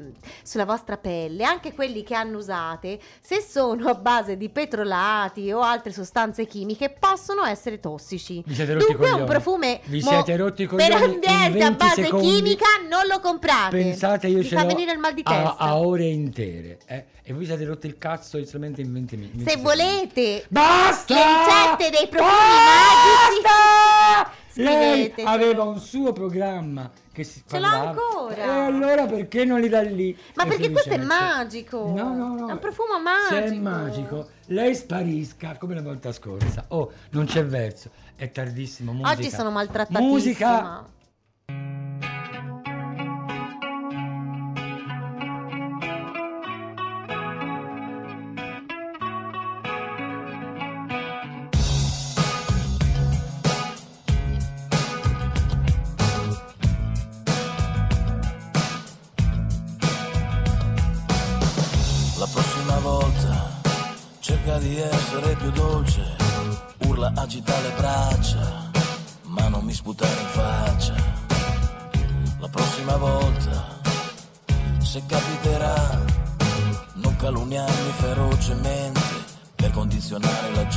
sulla 0.43 0.65
vostra 0.65 0.97
pelle, 0.97 1.43
anche 1.43 1.73
quelli 1.73 2.03
che 2.03 2.15
hanno 2.15 2.38
usate, 2.38 2.99
se 3.21 3.41
sono 3.41 3.89
a 3.89 3.93
base 3.95 4.38
di 4.38 4.49
petrolati 4.49 5.51
o 5.51 5.62
altre 5.62 5.91
sostanze 5.91 6.45
chimiche, 6.45 6.89
possono 6.97 7.43
essere 7.45 7.79
tossici. 7.79 8.41
Vi 8.45 8.53
siete 8.53 8.73
rotti 8.73 8.86
Dunque 8.88 9.12
un 9.12 9.25
profumo 9.25 9.58
Vi 9.86 10.01
mo- 10.03 10.10
siete 10.10 10.36
rotti 10.38 10.67
per 10.67 10.91
ambiente 10.93 11.27
a 11.29 11.49
20 11.49 11.75
base 11.75 12.03
secondi. 12.03 12.27
chimica 12.29 12.65
non 12.89 13.05
lo 13.08 13.19
comprate. 13.19 13.77
Pensate 13.77 14.27
io 14.27 14.39
Vi 14.39 14.47
ce 14.47 14.55
fa 14.55 14.65
venire 14.65 14.91
il 14.91 14.99
mal 14.99 15.13
di 15.13 15.21
a, 15.25 15.29
testa. 15.32 15.55
a 15.58 15.77
ore 15.79 16.05
intere 16.05 16.79
eh? 16.86 17.05
e 17.23 17.34
voi 17.34 17.45
siete 17.45 17.65
rotti 17.65 17.88
il 17.88 17.97
cazzo 17.97 18.43
solamente 18.45 18.82
in 18.82 18.91
20 18.93 19.17
minuti. 19.17 19.49
Se 19.49 19.58
volete 19.58 20.45
Basta! 20.47 21.13
le 21.13 21.21
ricette 21.23 21.97
dei 21.97 22.08
profumi 22.08 22.32
Basta! 22.32 24.23
magici, 24.23 24.38
Lei 24.62 25.13
aveva 25.23 25.63
un 25.63 25.79
suo 25.79 26.12
programma 26.12 26.89
che 27.19 27.25
si 27.25 27.43
Ce 27.47 27.60
l'ho 27.60 27.67
ancora. 27.67 28.36
E 28.36 28.41
allora 28.41 29.05
perché 29.05 29.43
non 29.45 29.60
li 29.60 29.67
dà 29.69 29.82
lì? 29.82 30.17
Ma 30.36 30.45
perché 30.45 30.71
questo 30.71 30.89
è 30.89 30.93
felicemente. 30.93 31.23
magico. 31.34 31.93
No, 31.95 32.13
no, 32.13 32.36
no. 32.36 32.47
È 32.47 32.51
un 32.53 32.60
profumo 32.60 32.93
Se 32.95 33.01
magico. 33.01 33.53
è 33.53 33.58
magico, 33.58 34.29
lei 34.47 34.75
sparisca 34.75 35.58
come 35.58 35.75
la 35.75 35.82
volta 35.82 36.12
scorsa. 36.12 36.65
Oh, 36.69 36.91
non 37.12 37.25
c'è 37.25 37.45
verso. 37.45 37.89
È 38.15 38.32
tardissimo. 38.32 38.93
Musica. 38.93 39.12
Oggi 39.12 39.29
sono 39.29 39.51
maltrattatissima. 39.51 40.10
Musica. 40.10 40.86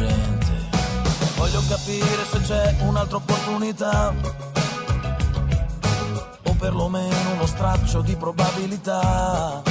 Gente. 0.06 0.68
Voglio 1.36 1.62
capire 1.68 2.24
se 2.30 2.40
c'è 2.40 2.76
un'altra 2.80 3.16
opportunità. 3.16 4.14
O 6.44 6.54
perlomeno 6.54 7.30
uno 7.34 7.46
straccio 7.46 8.00
di 8.00 8.16
probabilità. 8.16 9.62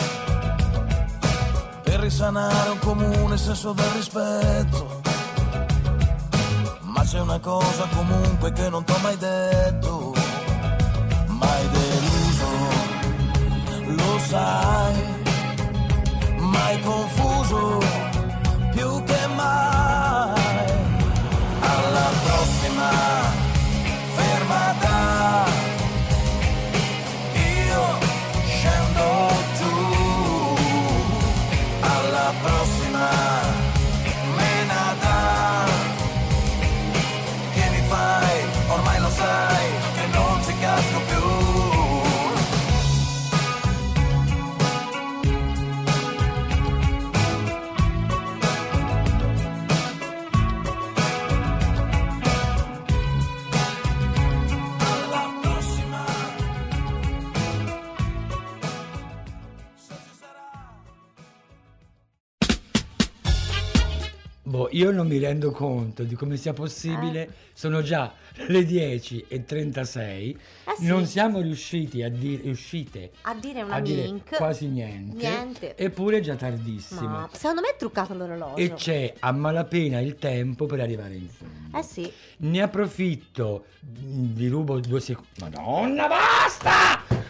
Per 1.84 2.00
risanare 2.00 2.70
un 2.70 2.80
comune 2.80 3.38
senso 3.38 3.74
del 3.74 3.90
rispetto. 3.96 5.00
Ma 6.82 7.04
c'è 7.04 7.20
una 7.20 7.40
cosa 7.40 7.88
comunque 7.96 8.52
che 8.52 8.70
non 8.70 8.84
t'ho 8.84 8.98
mai 9.02 9.18
detto, 9.18 10.14
mai 11.28 11.70
deluso, 11.70 12.48
lo 13.86 14.20
sai, 14.20 15.04
mai 16.38 16.80
confuso, 16.82 17.80
io 64.82 64.92
non 64.92 65.08
mi 65.08 65.20
rendo 65.20 65.52
conto 65.52 66.04
di 66.04 66.16
come 66.16 66.38
sia 66.38 66.54
possibile. 66.54 67.50
Sono 67.54 67.84
già 67.84 68.12
le 68.48 68.66
10 68.66 69.26
e 69.28 69.46
36. 69.46 70.32
Eh 70.32 70.76
sì. 70.78 70.86
Non 70.88 71.06
siamo 71.06 71.40
riusciti 71.40 72.02
a 72.02 72.10
dire, 72.10 72.42
riuscite 72.42 73.12
A 73.22 73.36
dire 73.36 73.62
una 73.62 73.76
a 73.76 73.80
dire 73.80 74.04
link. 74.04 74.36
quasi 74.36 74.68
niente. 74.68 75.16
Niente. 75.16 75.78
Eppure 75.78 76.18
è 76.18 76.22
già 76.22 76.36
tardissimo. 76.36 77.08
Ma 77.08 77.30
secondo 77.32 77.62
me 77.62 77.70
è 77.70 77.76
truccato 77.78 78.16
l'orologio. 78.16 78.56
E 78.58 78.74
c'è 78.74 79.14
a 79.20 79.32
malapena 79.32 80.00
il 80.00 80.16
tempo 80.16 80.66
per 80.66 80.80
arrivare 80.80 81.14
in 81.16 81.28
fondo. 81.30 81.78
Eh 81.78 81.84
sì. 81.84 82.12
Ne 82.38 82.62
approfitto, 82.62 83.66
vi 83.82 84.48
rubo 84.48 84.80
due 84.80 85.00
secondi. 85.00 85.30
Madonna, 85.40 86.08
basta! 86.08 87.21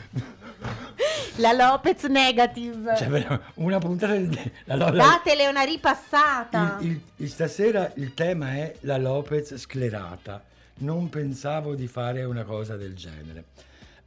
La 1.41 1.51
Lopez 1.53 2.03
negative. 2.03 2.95
Cioè, 2.95 3.39
una 3.55 3.79
puntata 3.79 4.15
di... 4.15 4.51
La, 4.65 4.75
la- 4.75 4.91
Datele 4.91 5.47
una 5.47 5.63
ripassata. 5.63 6.77
il, 6.81 6.87
il- 6.91 7.01
il- 7.17 7.29
stasera 7.29 7.91
il 7.95 8.13
tema 8.13 8.53
è 8.55 8.75
la 8.81 8.97
Lopez 8.97 9.55
sclerata. 9.57 10.43
Non 10.77 11.09
pensavo 11.09 11.75
di 11.75 11.87
fare 11.87 12.23
una 12.23 12.43
cosa 12.43 12.75
del 12.77 12.95
genere. 12.95 13.45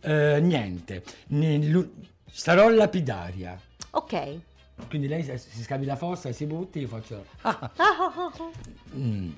Eh, 0.01 0.39
niente, 0.41 1.03
sarò 2.31 2.69
lapidaria. 2.69 3.59
Ok. 3.91 4.39
Quindi 4.89 5.07
lei 5.07 5.23
si 5.23 5.63
scavi 5.63 5.85
la 5.85 5.97
fossa 5.97 6.29
e 6.29 6.33
si 6.33 6.47
butti, 6.47 6.81
io 6.81 6.89
faccio... 6.89 7.25
mm. 8.97 9.31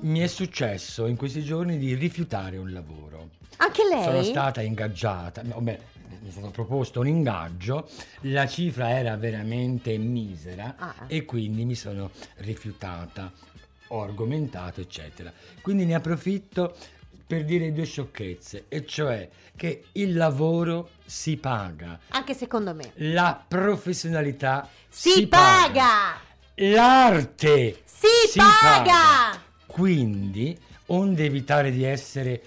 Mi 0.00 0.20
è 0.20 0.26
successo 0.26 1.06
in 1.06 1.16
questi 1.16 1.42
giorni 1.42 1.78
di 1.78 1.94
rifiutare 1.94 2.56
un 2.56 2.72
lavoro. 2.72 3.28
Anche 3.58 3.82
lei? 3.88 4.02
Sono 4.02 4.22
stata 4.22 4.60
ingaggiata, 4.62 5.42
beh, 5.42 5.80
è 6.26 6.30
stato 6.30 6.50
proposto 6.50 7.00
un 7.00 7.06
ingaggio, 7.08 7.88
la 8.22 8.46
cifra 8.46 8.90
era 8.98 9.16
veramente 9.16 9.96
misera 9.98 10.74
Ah. 10.78 10.94
e 11.06 11.24
quindi 11.24 11.64
mi 11.64 11.74
sono 11.74 12.10
rifiutata, 12.36 13.32
ho 13.88 14.02
argomentato, 14.02 14.80
eccetera. 14.80 15.32
Quindi 15.60 15.84
ne 15.84 15.94
approfitto 15.94 16.76
per 17.26 17.44
dire 17.44 17.72
due 17.72 17.84
sciocchezze, 17.84 18.64
e 18.68 18.84
cioè 18.84 19.28
che 19.54 19.84
il 19.92 20.16
lavoro 20.16 20.90
si 21.04 21.36
paga, 21.36 21.98
Anche 22.08 22.34
secondo 22.34 22.74
me. 22.74 22.90
la 22.96 23.42
professionalità 23.46 24.68
Si, 24.88 25.28
paga! 25.28 26.18
l'arte 26.56 27.82
Si, 27.84 28.08
paga! 28.36 29.40
quindi, 29.66 30.58
onde 30.86 31.24
evitare 31.24 31.70
di 31.70 31.84
essere 31.84 32.42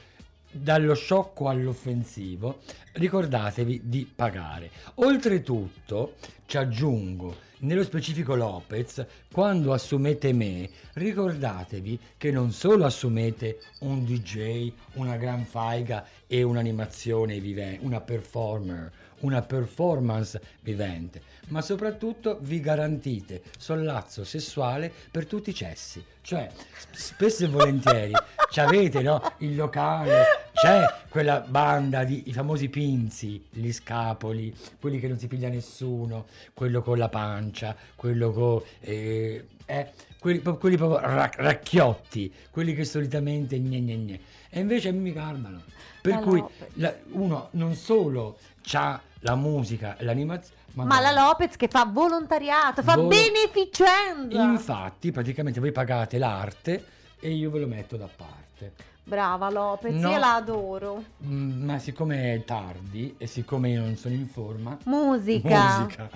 dallo 0.54 0.94
sciocco 0.94 1.50
all'offensivo, 1.50 2.60
ricordatevi 2.94 3.82
di 3.84 4.10
pagare. 4.14 4.70
Oltretutto, 4.96 6.16
ci 6.46 6.58
aggiungo, 6.58 7.36
nello 7.64 7.84
specifico 7.84 8.36
Lopez, 8.36 9.06
quando 9.32 9.74
assumete 9.74 10.34
me, 10.34 10.70
ricordatevi 10.94 12.00
che 12.18 12.30
non 12.30 12.52
solo 12.52 12.86
assumete 12.86 13.60
un 13.80 14.04
DJ, 14.04 14.72
una 14.94 15.16
gran 15.16 15.46
faiga 15.46 16.06
e 16.28 16.44
un'animazione 16.44 17.40
vivente, 17.40 17.86
una 17.86 18.02
performer, 18.02 18.92
una 19.20 19.42
performance 19.42 20.42
vivente, 20.62 21.22
ma 21.48 21.62
soprattutto 21.62 22.38
vi 22.42 22.60
garantite 22.60 23.42
sollazzo 23.58 24.24
sessuale 24.24 24.92
per 25.12 25.26
tutti 25.26 25.52
i 25.52 25.54
cessi. 25.54 26.04
Cioè, 26.22 26.50
spesso 26.92 27.44
e 27.44 27.48
volentieri 27.48 28.14
ci 28.50 28.60
avete 28.62 29.02
no, 29.02 29.22
il 29.40 29.56
locale, 29.56 30.24
c'è 30.54 30.86
quella 31.10 31.42
banda 31.42 32.06
di 32.06 32.24
i 32.28 32.34
famosi 32.34 32.70
pinzi, 32.70 33.44
gli 33.50 33.72
scapoli, 33.72 34.56
quelli 34.80 35.00
che 35.00 35.08
non 35.10 35.20
si 35.20 35.28
piglia 35.28 35.50
nessuno, 35.50 36.28
quello 36.54 36.82
con 36.82 36.98
la 36.98 37.10
pancia, 37.10 37.76
quello 37.96 38.32
con... 38.32 38.62
eh, 38.80 39.48
eh, 39.66 39.92
quelli, 40.20 40.42
quelli 40.42 40.78
proprio 40.78 41.00
ra- 41.00 41.30
racchiotti, 41.34 42.34
quelli 42.50 42.74
che 42.74 42.86
solitamente 42.86 43.60
gne 43.60 43.80
gne 43.80 43.96
gne. 43.96 44.20
E 44.50 44.60
invece 44.62 44.92
mi 44.92 45.12
calmano. 45.12 45.64
Per 46.04 46.14
La 46.14 46.20
cui 46.20 46.44
la- 46.74 46.94
uno 47.12 47.48
non 47.52 47.76
solo 47.76 48.38
ha 48.74 49.00
la 49.20 49.36
musica 49.36 49.96
e 49.98 50.04
l'animazione, 50.04 50.58
ma, 50.74 50.84
Ma 50.84 51.00
la 51.00 51.12
Lopez 51.14 51.56
che 51.56 51.70
fa 51.70 51.86
volontariato, 51.86 52.84
fa 52.84 52.96
Volo- 52.96 53.08
beneficenza. 53.08 54.42
Infatti, 54.44 55.12
praticamente 55.12 55.62
voi 55.62 55.72
pagate 55.72 56.18
l'arte 56.18 56.86
e 57.22 57.30
io 57.32 57.50
ve 57.52 57.60
lo 57.60 57.68
metto 57.68 57.96
da 57.96 58.10
parte. 58.14 58.74
Brava 59.06 59.50
Lopez, 59.50 59.94
No. 59.96 60.10
io 60.12 60.18
la 60.18 60.36
adoro. 60.36 61.04
Mm, 61.26 61.64
Ma 61.64 61.80
siccome 61.80 62.34
è 62.34 62.44
tardi 62.44 63.16
e 63.18 63.26
siccome 63.28 63.70
io 63.70 63.80
non 63.82 63.96
sono 63.96 64.14
in 64.14 64.28
forma, 64.28 64.78
Musica. 64.84 65.80
musica. 65.80 66.10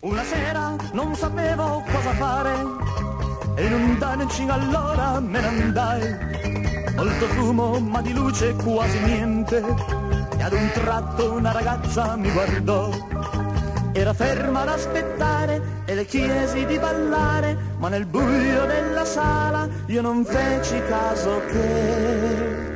Una 0.00 0.22
sera 0.22 0.76
non 0.92 1.14
sapevo 1.14 1.82
cosa 1.90 2.10
fare 2.12 2.64
e 3.56 3.64
in 3.64 3.72
un 3.72 3.98
dancing 3.98 4.50
allora 4.50 5.18
me 5.18 5.40
ne 5.40 5.46
andai. 5.46 6.94
Molto 6.94 7.26
fumo 7.26 7.80
ma 7.80 8.00
di 8.02 8.12
luce 8.12 8.54
quasi 8.54 8.98
niente 9.00 9.62
e 10.36 10.42
ad 10.42 10.52
un 10.52 10.70
tratto 10.72 11.32
una 11.32 11.52
ragazza 11.52 12.16
mi 12.16 12.30
guardò. 12.30 12.90
Era 13.92 14.12
ferma 14.12 14.60
ad 14.60 14.68
aspettare 14.68 15.82
e 15.86 15.94
le 15.94 16.04
chiesi 16.04 16.66
di 16.66 16.78
ballare, 16.78 17.56
ma 17.78 17.88
nel 17.88 18.04
buio 18.04 18.66
della 18.66 19.06
sala 19.06 19.66
io 19.86 20.02
non 20.02 20.22
feci 20.24 20.82
caso 20.86 21.40
che... 21.46 22.75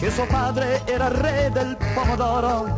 che 0.00 0.10
suo 0.10 0.24
padre 0.24 0.80
era 0.86 1.08
re 1.08 1.50
del 1.52 1.76
pomodoro, 1.92 2.74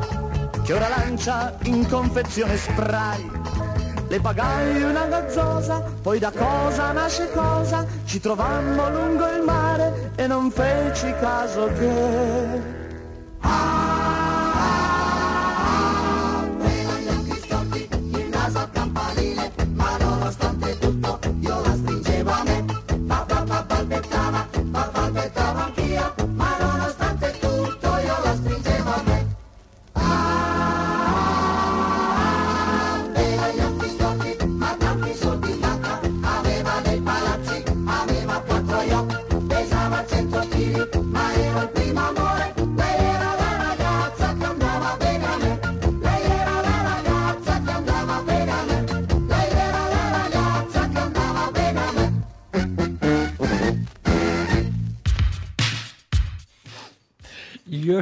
che 0.64 0.72
ora 0.72 0.88
lancia 0.88 1.56
in 1.62 1.88
confezione 1.88 2.56
spray. 2.56 3.30
Le 4.08 4.20
pagai 4.20 4.82
una 4.82 5.06
gazzosa, 5.06 5.84
poi 6.02 6.18
da 6.18 6.32
cosa 6.32 6.90
nasce 6.90 7.30
cosa, 7.30 7.86
ci 8.06 8.18
trovammo 8.18 8.90
lungo 8.90 9.28
il 9.28 9.42
mare 9.42 10.10
e 10.16 10.26
non 10.26 10.50
feci 10.50 11.14
caso 11.20 11.66
che... 11.78 12.81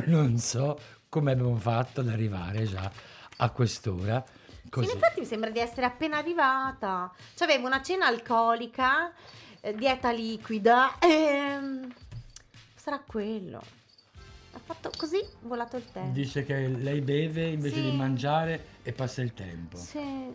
Io 0.00 0.04
non 0.16 0.38
so 0.38 0.78
come 1.08 1.32
abbiamo 1.32 1.56
fatto 1.56 2.00
ad 2.00 2.08
arrivare 2.08 2.64
già 2.64 2.90
a 3.38 3.50
quest'ora. 3.50 4.24
Sì, 4.62 4.68
Così. 4.68 4.90
in 4.90 4.96
effetti 4.96 5.20
mi 5.20 5.26
sembra 5.26 5.50
di 5.50 5.58
essere 5.58 5.86
appena 5.86 6.18
arrivata. 6.18 7.10
Cioè, 7.34 7.48
avevo 7.48 7.66
una 7.66 7.82
cena 7.82 8.06
alcolica, 8.06 9.12
eh, 9.60 9.74
dieta 9.74 10.10
liquida. 10.12 10.98
ehm, 11.00 11.92
sarà 12.74 13.00
quello. 13.00 13.60
Ha 14.52 14.58
fatto 14.64 14.90
così, 14.96 15.24
volato 15.42 15.76
il 15.76 15.84
tempo. 15.92 16.12
Dice 16.12 16.44
che 16.44 16.66
lei 16.68 17.00
beve 17.00 17.48
invece 17.48 17.76
Sì. 17.76 17.90
di 17.90 17.96
mangiare 17.96 18.64
e 18.82 18.92
passa 18.92 19.22
il 19.22 19.32
tempo. 19.32 19.76
Sì. 19.76 20.34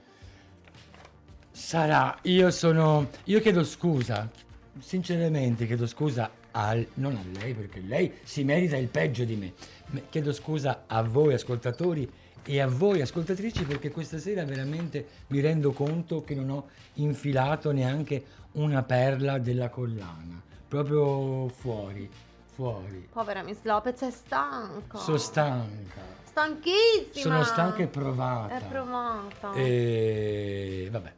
Sarà, 1.52 2.18
io 2.24 2.52
sono. 2.52 3.10
Io 3.26 3.40
chiedo 3.40 3.64
scusa, 3.64 4.30
sinceramente 4.80 5.66
chiedo 5.66 5.88
scusa 5.88 6.30
al, 6.56 6.86
non 6.96 7.16
a 7.16 7.40
lei 7.40 7.54
perché 7.54 7.82
lei 7.82 8.12
si 8.24 8.44
merita 8.44 8.78
il 8.78 8.88
peggio 8.88 9.24
di 9.24 9.36
me. 9.36 9.54
Chiedo 10.10 10.34
scusa 10.34 10.84
a 10.88 11.02
voi 11.04 11.34
ascoltatori 11.34 12.10
e 12.44 12.62
a 12.62 12.68
voi 12.68 13.02
ascoltatrici 13.02 13.64
perché 13.64 13.92
questa 13.92 14.18
sera 14.18 14.46
veramente 14.46 15.08
mi 15.28 15.40
rendo 15.42 15.72
conto 15.72 16.24
che 16.24 16.34
non 16.36 16.50
ho 16.50 16.68
infilato 16.96 17.72
neanche 17.72 18.24
una 18.54 18.84
perla 18.84 19.38
della 19.38 19.70
collana. 19.70 20.42
Proprio 20.68 21.50
fuori, 21.50 22.10
fuori. 22.54 23.08
Povera 23.12 23.44
Miss 23.44 23.60
Lopez 23.64 24.02
è 24.02 24.12
stanca. 24.12 24.98
Sono 24.98 25.18
stanca. 25.18 26.02
Stanchissima. 26.24 27.22
Sono 27.22 27.44
stanca 27.44 27.84
e 27.84 27.88
provata. 27.88 28.58
È 28.58 28.64
provata. 28.64 29.54
E 29.54 30.88
vabbè. 30.92 31.14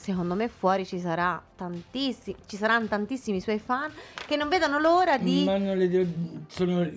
Secondo 0.00 0.34
me 0.34 0.48
fuori 0.48 0.86
ci 0.86 0.98
sarà 0.98 1.42
tantissimi, 1.54 2.34
ci 2.46 2.56
saranno 2.56 2.86
tantissimi 2.86 3.38
suoi 3.38 3.58
fan 3.58 3.92
che 4.26 4.34
non 4.34 4.48
vedono 4.48 4.78
l'ora 4.78 5.18
di 5.18 5.44
Ma 5.44 5.58
non 5.58 5.76
le 5.76 5.90
devo- 5.90 6.10
sono 6.48 6.90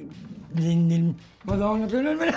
Madonna, 1.42 1.86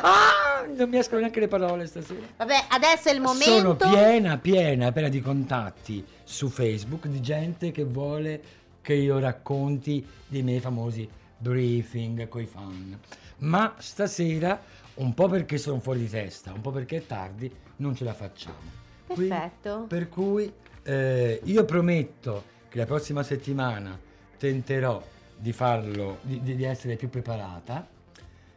ah, 0.03 0.67
non 0.77 0.89
mi 0.89 0.99
escono 0.99 1.21
neanche 1.21 1.39
le 1.39 1.47
parole 1.47 1.87
stasera. 1.87 2.27
Vabbè, 2.39 2.65
adesso 2.71 3.11
è 3.11 3.13
il 3.13 3.21
momento. 3.21 3.45
Sono 3.45 3.77
piena, 3.77 4.39
piena, 4.39 4.91
piena 4.91 5.09
di 5.09 5.21
contatti 5.21 6.05
su 6.25 6.49
Facebook 6.49 7.07
di 7.07 7.21
gente 7.21 7.71
che 7.71 7.85
vuole 7.85 8.43
che 8.83 8.95
io 8.95 9.21
racconti 9.21 10.05
dei 10.27 10.43
miei 10.43 10.59
famosi 10.59 11.09
briefing 11.39 12.27
con 12.27 12.41
i 12.41 12.47
fan. 12.47 12.99
Ma 13.39 13.73
stasera, 13.79 14.61
un 14.95 15.15
po' 15.15 15.29
perché 15.29 15.59
sono 15.59 15.79
fuori 15.79 16.01
di 16.01 16.09
testa, 16.09 16.53
un 16.53 16.61
po' 16.61 16.73
perché 16.73 16.97
è 16.97 17.07
tardi, 17.07 17.49
non 17.77 17.95
ce 17.95 18.03
la 18.03 18.15
facciamo. 18.15 18.86
Perfetto. 19.07 19.85
per 19.89 20.09
cui 20.09 20.53
eh, 20.83 21.41
io 21.45 21.65
prometto 21.65 22.45
che 22.69 22.79
la 22.79 22.87
prossima 22.87 23.23
settimana 23.23 23.99
tenterò 24.39 25.03
di 25.37 25.53
farlo, 25.53 26.19
di, 26.23 26.41
di- 26.43 26.65
essere 26.65 26.97
più 26.97 27.09
preparata, 27.11 27.87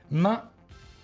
ma 0.10 0.50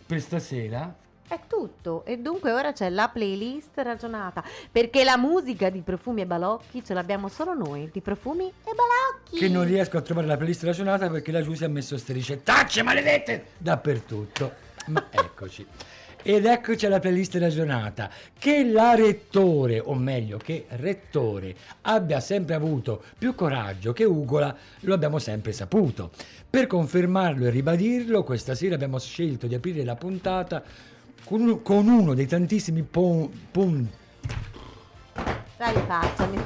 per 0.05 0.21
stasera 0.21 0.93
È 1.27 1.39
tutto. 1.47 2.05
E 2.05 2.17
dunque 2.19 2.51
ora 2.51 2.71
c'è 2.71 2.89
la 2.89 3.09
playlist 3.09 3.71
ragionata. 3.77 4.43
Perché 4.71 5.03
la 5.03 5.17
musica 5.17 5.69
di 5.69 5.81
profumi 5.81 6.21
e 6.21 6.25
balocchi 6.27 6.83
ce 6.83 6.93
l'abbiamo 6.93 7.27
solo 7.29 7.53
noi. 7.55 7.89
Di 7.91 7.99
profumi 8.01 8.45
e 8.45 8.71
balocchi. 8.73 9.37
che 9.37 9.49
non 9.49 9.65
riesco 9.65 9.97
a 9.97 10.01
trovare 10.01 10.27
la 10.27 10.37
playlist 10.37 10.63
ragionata 10.63 11.09
perché 11.09 11.31
la 11.31 11.41
Giusy 11.41 11.63
ha 11.63 11.69
messo 11.69 11.97
ste 11.97 12.13
ricettacce 12.13 12.83
maledette 12.83 13.45
dappertutto. 13.57 14.51
Ma 14.87 15.03
eccoci. 15.09 15.65
Ed 16.27 16.47
eccoci 16.47 16.87
alla 16.87 16.97
playlist 16.97 17.35
ragionata. 17.35 18.09
Che 18.35 18.63
la 18.65 18.95
rettore, 18.95 19.79
o 19.79 19.93
meglio 19.93 20.39
che 20.39 20.65
rettore, 20.69 21.55
abbia 21.81 22.19
sempre 22.19 22.55
avuto 22.55 23.03
più 23.15 23.35
coraggio 23.35 23.93
che 23.93 24.05
Ugola, 24.05 24.55
lo 24.79 24.95
abbiamo 24.95 25.19
sempre 25.19 25.51
saputo. 25.51 26.09
Per 26.49 26.65
confermarlo 26.65 27.45
e 27.45 27.51
ribadirlo, 27.51 28.23
questa 28.23 28.55
sera 28.55 28.73
abbiamo 28.73 28.97
scelto 28.97 29.45
di 29.45 29.53
aprire 29.53 29.83
la 29.83 29.93
puntata 29.93 30.63
con, 31.25 31.61
con 31.61 31.87
uno 31.87 32.15
dei 32.15 32.25
tantissimi 32.25 32.81
pon- 32.81 33.29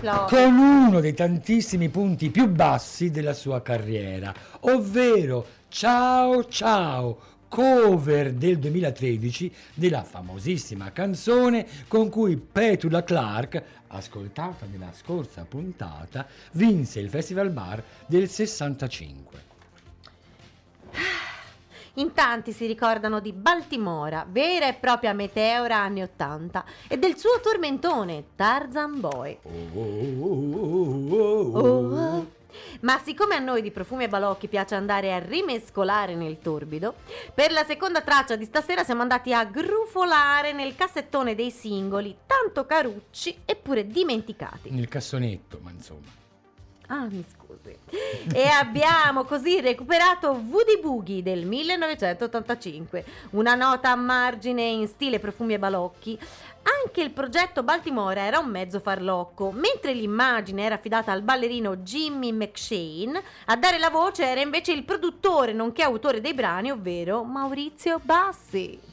Lopez. 0.01 0.29
con 0.29 0.57
uno 0.57 0.99
dei 0.99 1.13
tantissimi 1.13 1.87
punti 1.87 2.29
più 2.31 2.49
bassi 2.49 3.11
della 3.11 3.33
sua 3.33 3.61
carriera, 3.61 4.33
ovvero 4.61 5.45
Ciao 5.69 6.45
Ciao, 6.47 7.17
cover 7.49 8.31
del 8.33 8.59
2013 8.59 9.53
della 9.73 10.03
famosissima 10.03 10.91
canzone 10.91 11.67
con 11.87 12.07
cui 12.09 12.37
Petula 12.37 13.03
Clark, 13.03 13.61
ascoltata 13.87 14.65
nella 14.71 14.93
scorsa 14.93 15.43
puntata, 15.43 16.25
vinse 16.53 16.99
il 16.99 17.09
Festival 17.09 17.49
Bar 17.49 17.83
del 18.05 18.29
65. 18.29 19.47
In 21.95 22.13
tanti 22.13 22.53
si 22.53 22.65
ricordano 22.65 23.19
di 23.19 23.33
Baltimora, 23.33 24.25
vera 24.29 24.67
e 24.67 24.75
propria 24.75 25.11
meteora 25.11 25.77
anni 25.77 26.01
80, 26.03 26.63
e 26.87 26.97
del 26.97 27.17
suo 27.17 27.41
tormentone, 27.41 28.23
Tarzan 28.35 28.99
Boy. 29.01 29.37
Oh, 29.41 29.49
oh, 29.73 30.23
oh, 30.23 31.09
oh, 31.09 31.57
oh, 31.57 31.67
Oh, 31.67 32.37
Ma 32.81 32.99
siccome 32.99 33.35
a 33.35 33.39
noi 33.39 33.61
di 33.61 33.71
Profumi 33.71 34.05
e 34.05 34.09
Balocchi 34.09 34.47
piace 34.47 34.75
andare 34.75 35.13
a 35.13 35.19
rimescolare 35.19 36.15
nel 36.15 36.39
torbido, 36.39 36.95
per 37.33 37.51
la 37.51 37.63
seconda 37.63 38.01
traccia 38.01 38.35
di 38.35 38.45
stasera 38.45 38.83
siamo 38.83 39.01
andati 39.01 39.33
a 39.33 39.45
grufolare 39.45 40.53
nel 40.53 40.75
cassettone 40.75 41.35
dei 41.35 41.51
singoli, 41.51 42.15
tanto 42.25 42.65
carucci 42.65 43.39
eppure 43.45 43.87
dimenticati. 43.87 44.69
Nel 44.71 44.87
cassonetto, 44.87 45.59
ma 45.61 45.71
insomma. 45.71 46.27
Ah, 46.91 47.05
mi 47.07 47.23
scusi. 47.23 47.77
E 48.33 48.47
abbiamo 48.47 49.23
così 49.23 49.61
recuperato 49.61 50.31
Woody 50.31 50.79
Boogie 50.81 51.21
del 51.21 51.45
1985, 51.45 53.05
una 53.31 53.53
nota 53.53 53.91
a 53.91 53.95
margine 53.95 54.63
in 54.63 54.87
stile 54.87 55.19
profumi 55.19 55.53
e 55.53 55.59
balocchi. 55.59 56.17
Anche 56.83 57.01
il 57.01 57.11
progetto 57.11 57.61
Baltimora 57.61 58.21
era 58.21 58.39
un 58.39 58.49
mezzo 58.49 58.79
farlocco, 58.79 59.51
mentre 59.51 59.93
l'immagine 59.93 60.63
era 60.63 60.75
affidata 60.75 61.11
al 61.11 61.21
ballerino 61.21 61.77
Jimmy 61.77 62.31
McShane, 62.31 63.21
a 63.45 63.55
dare 63.55 63.77
la 63.77 63.91
voce 63.91 64.25
era 64.25 64.41
invece 64.41 64.71
il 64.71 64.83
produttore 64.83 65.53
nonché 65.53 65.83
autore 65.83 66.21
dei 66.21 66.33
brani, 66.33 66.71
ovvero 66.71 67.23
Maurizio 67.23 67.99
Bassi. 68.01 68.88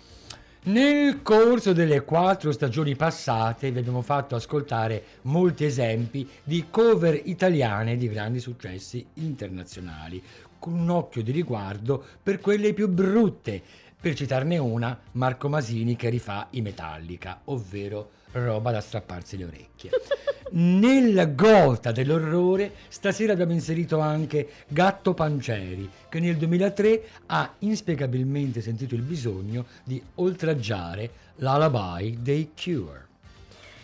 Nel 0.67 1.23
corso 1.23 1.73
delle 1.73 2.03
quattro 2.03 2.51
stagioni 2.51 2.97
passate 2.97 3.71
vi 3.71 3.79
abbiamo 3.79 4.03
fatto 4.03 4.35
ascoltare 4.35 5.05
molti 5.23 5.65
esempi 5.65 6.29
di 6.43 6.67
cover 6.71 7.21
italiane 7.27 7.97
di 7.97 8.09
grandi 8.09 8.41
successi 8.41 9.07
internazionali, 9.15 10.21
con 10.59 10.73
un 10.73 10.91
occhio 10.91 11.23
di 11.23 11.31
riguardo 11.31 12.05
per 12.21 12.41
quelle 12.41 12.75
più 12.75 12.89
brutte. 12.89 13.63
Per 14.01 14.15
citarne 14.15 14.59
una, 14.59 14.99
Marco 15.13 15.49
Masini 15.49 15.95
che 15.95 16.09
rifà 16.09 16.49
i 16.51 16.63
Metallica, 16.63 17.43
ovvero 17.45 18.11
roba 18.45 18.71
da 18.71 18.81
strapparsi 18.81 19.37
le 19.37 19.45
orecchie. 19.45 19.91
Nella 20.53 21.27
gota 21.27 21.91
dell'orrore, 21.91 22.73
stasera 22.89 23.33
abbiamo 23.33 23.53
inserito 23.53 23.99
anche 23.99 24.49
Gatto 24.69 25.13
Panceri, 25.13 25.91
che 26.09 26.21
nel 26.21 26.37
2003 26.37 27.03
ha 27.27 27.53
inspiegabilmente 27.61 28.61
sentito 28.61 28.95
il 28.95 29.03
bisogno 29.03 29.67
di 29.83 30.01
oltraggiare 30.15 31.11
l'alabai 31.37 32.19
dei 32.21 32.53
Cure. 32.55 33.05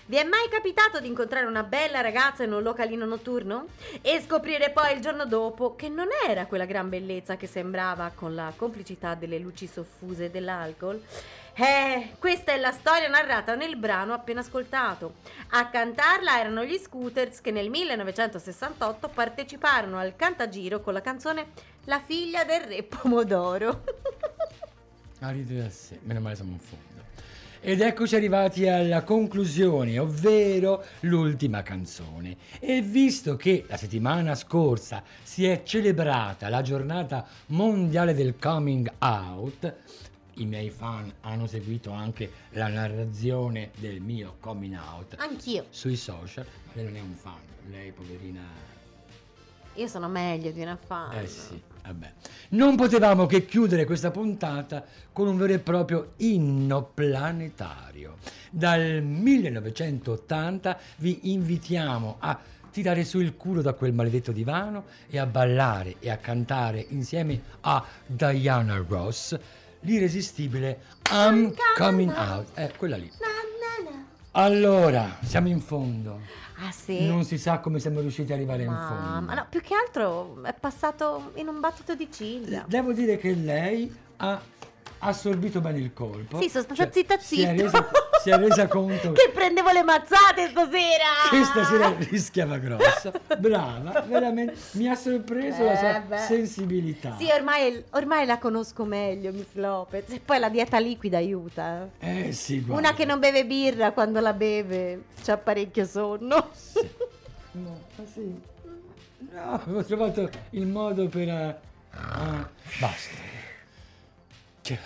Vi 0.07 0.17
è 0.17 0.25
mai 0.25 0.49
capitato 0.51 1.01
di 1.01 1.07
incontrare 1.07 1.47
una 1.47 1.63
bella 1.63 2.01
ragazza 2.01 2.45
in 2.45 2.53
un 2.53 2.63
localino 2.63 3.07
notturno? 3.07 3.67
E 4.03 4.21
scoprire 4.21 4.71
poi 4.71 4.95
il 4.95 5.01
giorno 5.01 5.27
dopo 5.27 5.75
che 5.75 5.89
non 5.89 6.09
era 6.29 6.47
quella 6.47 6.65
gran 6.65 6.89
bellezza 6.89 7.37
che 7.37 7.47
sembrava 7.47 8.13
con 8.15 8.35
la 8.35 8.53
complicità 8.55 9.15
delle 9.15 9.39
luci 9.39 9.67
soffuse 9.67 10.31
dell'alcol? 10.31 11.01
Eh, 11.55 12.15
questa 12.19 12.53
è 12.53 12.59
la 12.59 12.73
storia 12.73 13.09
narrata 13.09 13.55
nel 13.55 13.77
brano 13.77 14.15
appena 14.15 14.41
ascoltato. 14.41 15.17
A 15.51 15.69
cantarla 15.69 16.41
erano 16.41 16.65
gli 16.65 16.79
Scooters 16.79 17.43
che 17.43 17.51
nel 17.51 17.69
1968 17.69 19.09
parteciparono 19.09 19.99
al 19.99 20.17
Cantagiro 20.17 20.81
con 20.81 20.95
la 20.95 21.03
canzone 21.03 21.49
La 21.85 22.01
figlia 22.01 22.45
del 22.45 22.63
re 22.63 22.83
Pomodoro. 22.83 23.85
Ah, 25.25 25.31
ride 25.31 25.57
da 25.57 25.71
sé, 25.71 26.01
meno 26.03 26.19
male 26.19 26.35
siamo 26.35 26.51
in 26.51 26.59
fondo. 26.59 26.93
Ed 27.61 27.81
eccoci 27.81 28.17
arrivati 28.17 28.67
alla 28.67 29.05
conclusione, 29.05 30.01
ovvero 30.01 30.83
l'ultima 31.03 31.63
canzone. 31.63 32.37
E 32.59 32.83
visto 32.83 33.37
che 33.37 33.65
la 33.69 33.77
settimana 33.77 34.35
scorsa 34.35 35.05
si 35.23 35.47
è 35.47 35.63
celebrata 35.63 36.49
la 36.49 36.61
giornata 36.61 37.25
mondiale 37.47 38.15
del 38.15 38.37
coming 38.37 38.93
out, 38.99 39.75
i 40.35 40.47
miei 40.47 40.71
fan 40.71 41.13
hanno 41.21 41.47
seguito 41.47 41.91
anche 41.91 42.31
la 42.51 42.69
narrazione 42.69 43.71
del 43.79 44.01
mio 44.01 44.37
coming 44.41 44.75
out 44.77 45.15
Anch'io. 45.19 45.67
sui 45.71 45.97
social, 45.97 46.45
ma 46.65 46.73
lei 46.75 46.85
non 46.85 46.97
è 46.97 47.01
un 47.01 47.15
fan, 47.15 47.41
lei 47.71 47.93
poverina 47.93 48.41
Io 49.75 49.87
sono 49.87 50.09
meglio 50.09 50.51
di 50.51 50.61
una 50.63 50.77
fan. 50.77 51.13
eh 51.19 51.27
sì, 51.27 51.61
vabbè. 51.83 52.13
Non 52.51 52.77
potevamo 52.77 53.27
che 53.27 53.45
chiudere 53.47 53.85
questa 53.85 54.11
puntata 54.11 54.85
con 55.13 55.27
un 55.29 55.37
vero 55.37 55.53
e 55.55 55.59
proprio 55.59 56.13
inno 56.19 56.83
planetario. 56.83 58.17
Dal 58.51 59.03
1980 59.03 60.79
vi 60.99 61.33
invitiamo 61.33 62.17
a 62.19 62.39
tirare 62.71 63.05
su 63.05 63.19
il 63.21 63.37
culo 63.37 63.61
da 63.63 63.75
quel 63.75 63.93
maledetto 63.93 64.33
divano 64.33 64.85
e 65.09 65.19
a 65.19 65.27
ballare 65.27 65.97
e 66.01 66.09
a 66.11 66.17
cantare 66.17 66.85
insieme 66.89 67.41
a 67.61 67.85
Diana 68.07 68.83
Ross 68.87 69.39
l'irresistibile 69.83 70.81
I'm 71.11 71.55
Coming 71.77 72.13
Out. 72.15 72.47
Eh, 72.59 72.73
quella 72.77 72.97
lì. 72.97 73.11
Allora, 74.35 75.19
siamo 75.23 75.49
in 75.49 75.61
fondo. 75.61 76.21
Ah 76.65 76.71
sì? 76.71 77.07
Non 77.07 77.25
si 77.25 77.37
sa 77.39 77.59
come 77.59 77.79
siamo 77.81 78.01
riusciti 78.01 78.33
ad 78.33 78.39
arrivare 78.39 78.63
in 78.63 78.71
Ma, 78.71 78.87
fondo. 78.89 79.27
ma 79.27 79.35
no, 79.35 79.47
più 79.51 79.61
che 79.61 79.75
altro 79.75 80.43
è 80.43 80.55
passato 80.59 81.33
in 81.35 81.49
un 81.49 81.61
battito 81.61 81.95
di 81.95 82.09
ciglia. 82.11 82.65
Devo 82.67 82.93
dire 82.93 83.19
che 83.19 83.35
lei 83.35 83.95
ha 84.17 84.41
assorbito 85.01 85.61
bene 85.61 85.79
il 85.81 85.93
colpo. 85.93 86.41
Sì, 86.41 86.49
sono 86.49 86.65
stata 86.65 86.91
zitta 86.91 87.19
Si 87.19 87.43
è, 87.43 87.55
zitta. 87.59 87.91
si 88.23 88.31
è 88.31 88.37
resa 88.39 88.69
conto 88.69 89.13
Che 89.13 89.31
prendevo 89.35 89.71
le 89.71 89.83
mazzate 89.83 90.49
stasera! 90.49 91.29
che 91.31 91.45
stasera 91.45 91.95
rischiava 92.11 92.59
grossa. 92.59 93.11
Brava, 93.39 94.01
veramente. 94.03 94.55
Mi 94.73 94.89
ha 94.89 94.95
sorpreso 94.95 95.65
la 95.65 95.77
sua 95.77 95.97
Eh, 95.97 96.01
beh. 96.03 96.19
sensibilità. 96.19 97.17
Sì, 97.19 97.29
ormai, 97.31 97.85
ormai 97.91 98.25
la 98.27 98.39
conosco 98.39 98.85
meglio, 98.85 99.33
Miss 99.33 99.53
Lopez. 99.55 100.11
E 100.11 100.21
poi 100.21 100.39
la 100.39 100.49
dieta 100.49 100.79
liquida 100.79 101.19
aiuta. 101.19 101.89
Eh 101.99 102.33
sì, 102.33 102.61
guarda. 102.61 102.89
Una 102.89 102.97
che 102.97 103.05
non 103.05 103.19
beve 103.19 103.45
birra 103.45 103.93
quando 103.93 104.21
la 104.21 104.33
beve 104.33 105.05
c'ha 105.23 105.37
parecchio 105.37 105.85
sonno. 105.85 106.51
No, 107.53 107.81
ma 107.97 108.05
sì. 108.13 108.41
No, 109.33 109.63
ho 109.79 109.85
trovato 109.85 110.29
il 110.51 110.67
modo 110.67 111.09
per... 111.09 111.29
eh, 111.29 111.57
ah, 111.91 112.49
basta. 112.79 113.17
Che- 114.63 114.79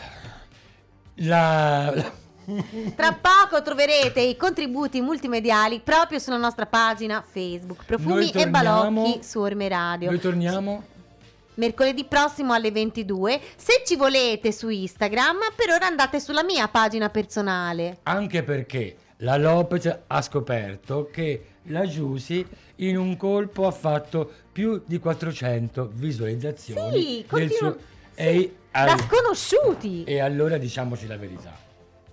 La... 1.16 1.92
la- 1.94 2.24
Tra 2.94 3.12
poco 3.20 3.60
troverete 3.62 4.20
i 4.20 4.36
contributi 4.36 5.00
multimediali 5.00 5.80
proprio 5.80 6.18
sulla 6.18 6.36
nostra 6.36 6.66
pagina 6.66 7.24
Facebook 7.26 7.84
Profumi 7.84 8.30
e 8.30 8.48
Balocchi 8.48 9.22
su 9.22 9.40
Orme 9.40 9.68
Radio. 9.68 10.10
Noi 10.10 10.20
torniamo... 10.20 10.84
Mercoledì 11.54 12.04
prossimo 12.04 12.52
alle 12.52 12.70
22. 12.70 13.40
Se 13.56 13.82
ci 13.86 13.96
volete 13.96 14.52
su 14.52 14.68
Instagram, 14.68 15.38
per 15.56 15.70
ora 15.70 15.86
andate 15.86 16.20
sulla 16.20 16.44
mia 16.44 16.68
pagina 16.68 17.08
personale. 17.08 17.98
Anche 18.02 18.42
perché 18.42 18.96
la 19.18 19.36
Lopez 19.38 20.00
ha 20.06 20.20
scoperto 20.20 21.08
che 21.10 21.46
la 21.68 21.86
Giusy 21.86 22.46
in 22.76 22.98
un 22.98 23.16
colpo 23.16 23.66
ha 23.66 23.70
fatto 23.70 24.30
più 24.52 24.82
di 24.84 24.98
400 24.98 25.90
visualizzazioni 25.94 27.00
Sì, 27.00 27.14
del 27.16 27.26
continua- 27.26 27.70
suo... 27.72 27.76
sì, 28.14 28.22
E, 28.22 28.54
Da 28.70 28.96
sconosciuti. 28.98 30.04
e 30.04 30.20
allora 30.20 30.58
diciamoci 30.58 31.06
la 31.06 31.16
verità. 31.16 31.64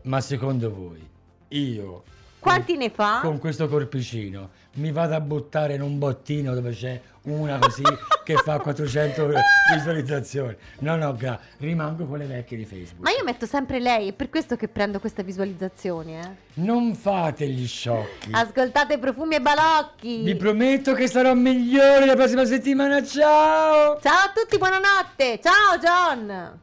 Ma 0.04 0.20
secondo 0.22 0.74
voi, 0.74 1.08
io 1.50 2.04
Quanti 2.40 2.76
ne 2.76 2.90
fa? 2.90 3.20
con 3.22 3.40
questo 3.40 3.70
corpicino 3.70 4.50
mi 4.74 4.92
vado 4.92 5.16
a 5.16 5.22
buttare 5.22 5.76
in 5.76 5.82
un 5.82 5.98
bottino 5.98 6.54
dove 6.54 6.72
c'è 6.72 7.00
una 7.24 7.58
così 7.58 7.84
che 8.26 8.36
fa 8.36 8.60
400 8.60 9.30
visualizzazioni? 9.74 10.54
No, 10.80 10.98
no, 10.98 11.16
gra- 11.16 11.40
rimango 11.60 12.06
con 12.06 12.18
le 12.18 12.26
vecchie 12.26 12.58
di 12.58 12.66
Facebook. 12.66 13.02
Ma 13.02 13.12
io 13.12 13.24
metto 13.24 13.46
sempre 13.46 13.80
lei, 13.80 14.10
è 14.10 14.14
per 14.14 14.30
questo 14.30 14.58
che 14.58 14.68
prendo 14.68 15.00
queste 15.00 15.24
visualizzazioni, 15.24 16.18
eh. 16.20 16.30
Non 16.56 16.94
fate 16.96 17.48
gli 17.48 17.66
sciocchi. 17.66 18.32
Ascoltate 18.32 18.98
profumi 18.98 19.36
e 19.36 19.40
balocchi. 19.42 20.24
Vi 20.24 20.36
prometto 20.36 20.94
che 20.94 21.08
sarò 21.08 21.34
migliore 21.34 22.06
la 22.06 22.16
prossima 22.16 22.44
settimana. 22.44 23.02
Ciao! 23.06 24.00
Ciao 24.02 24.26
a 24.26 24.32
tutti, 24.36 24.58
buonanotte. 24.58 25.40
Ciao 25.42 25.78
John. 25.80 26.60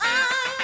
I'm 0.00 0.61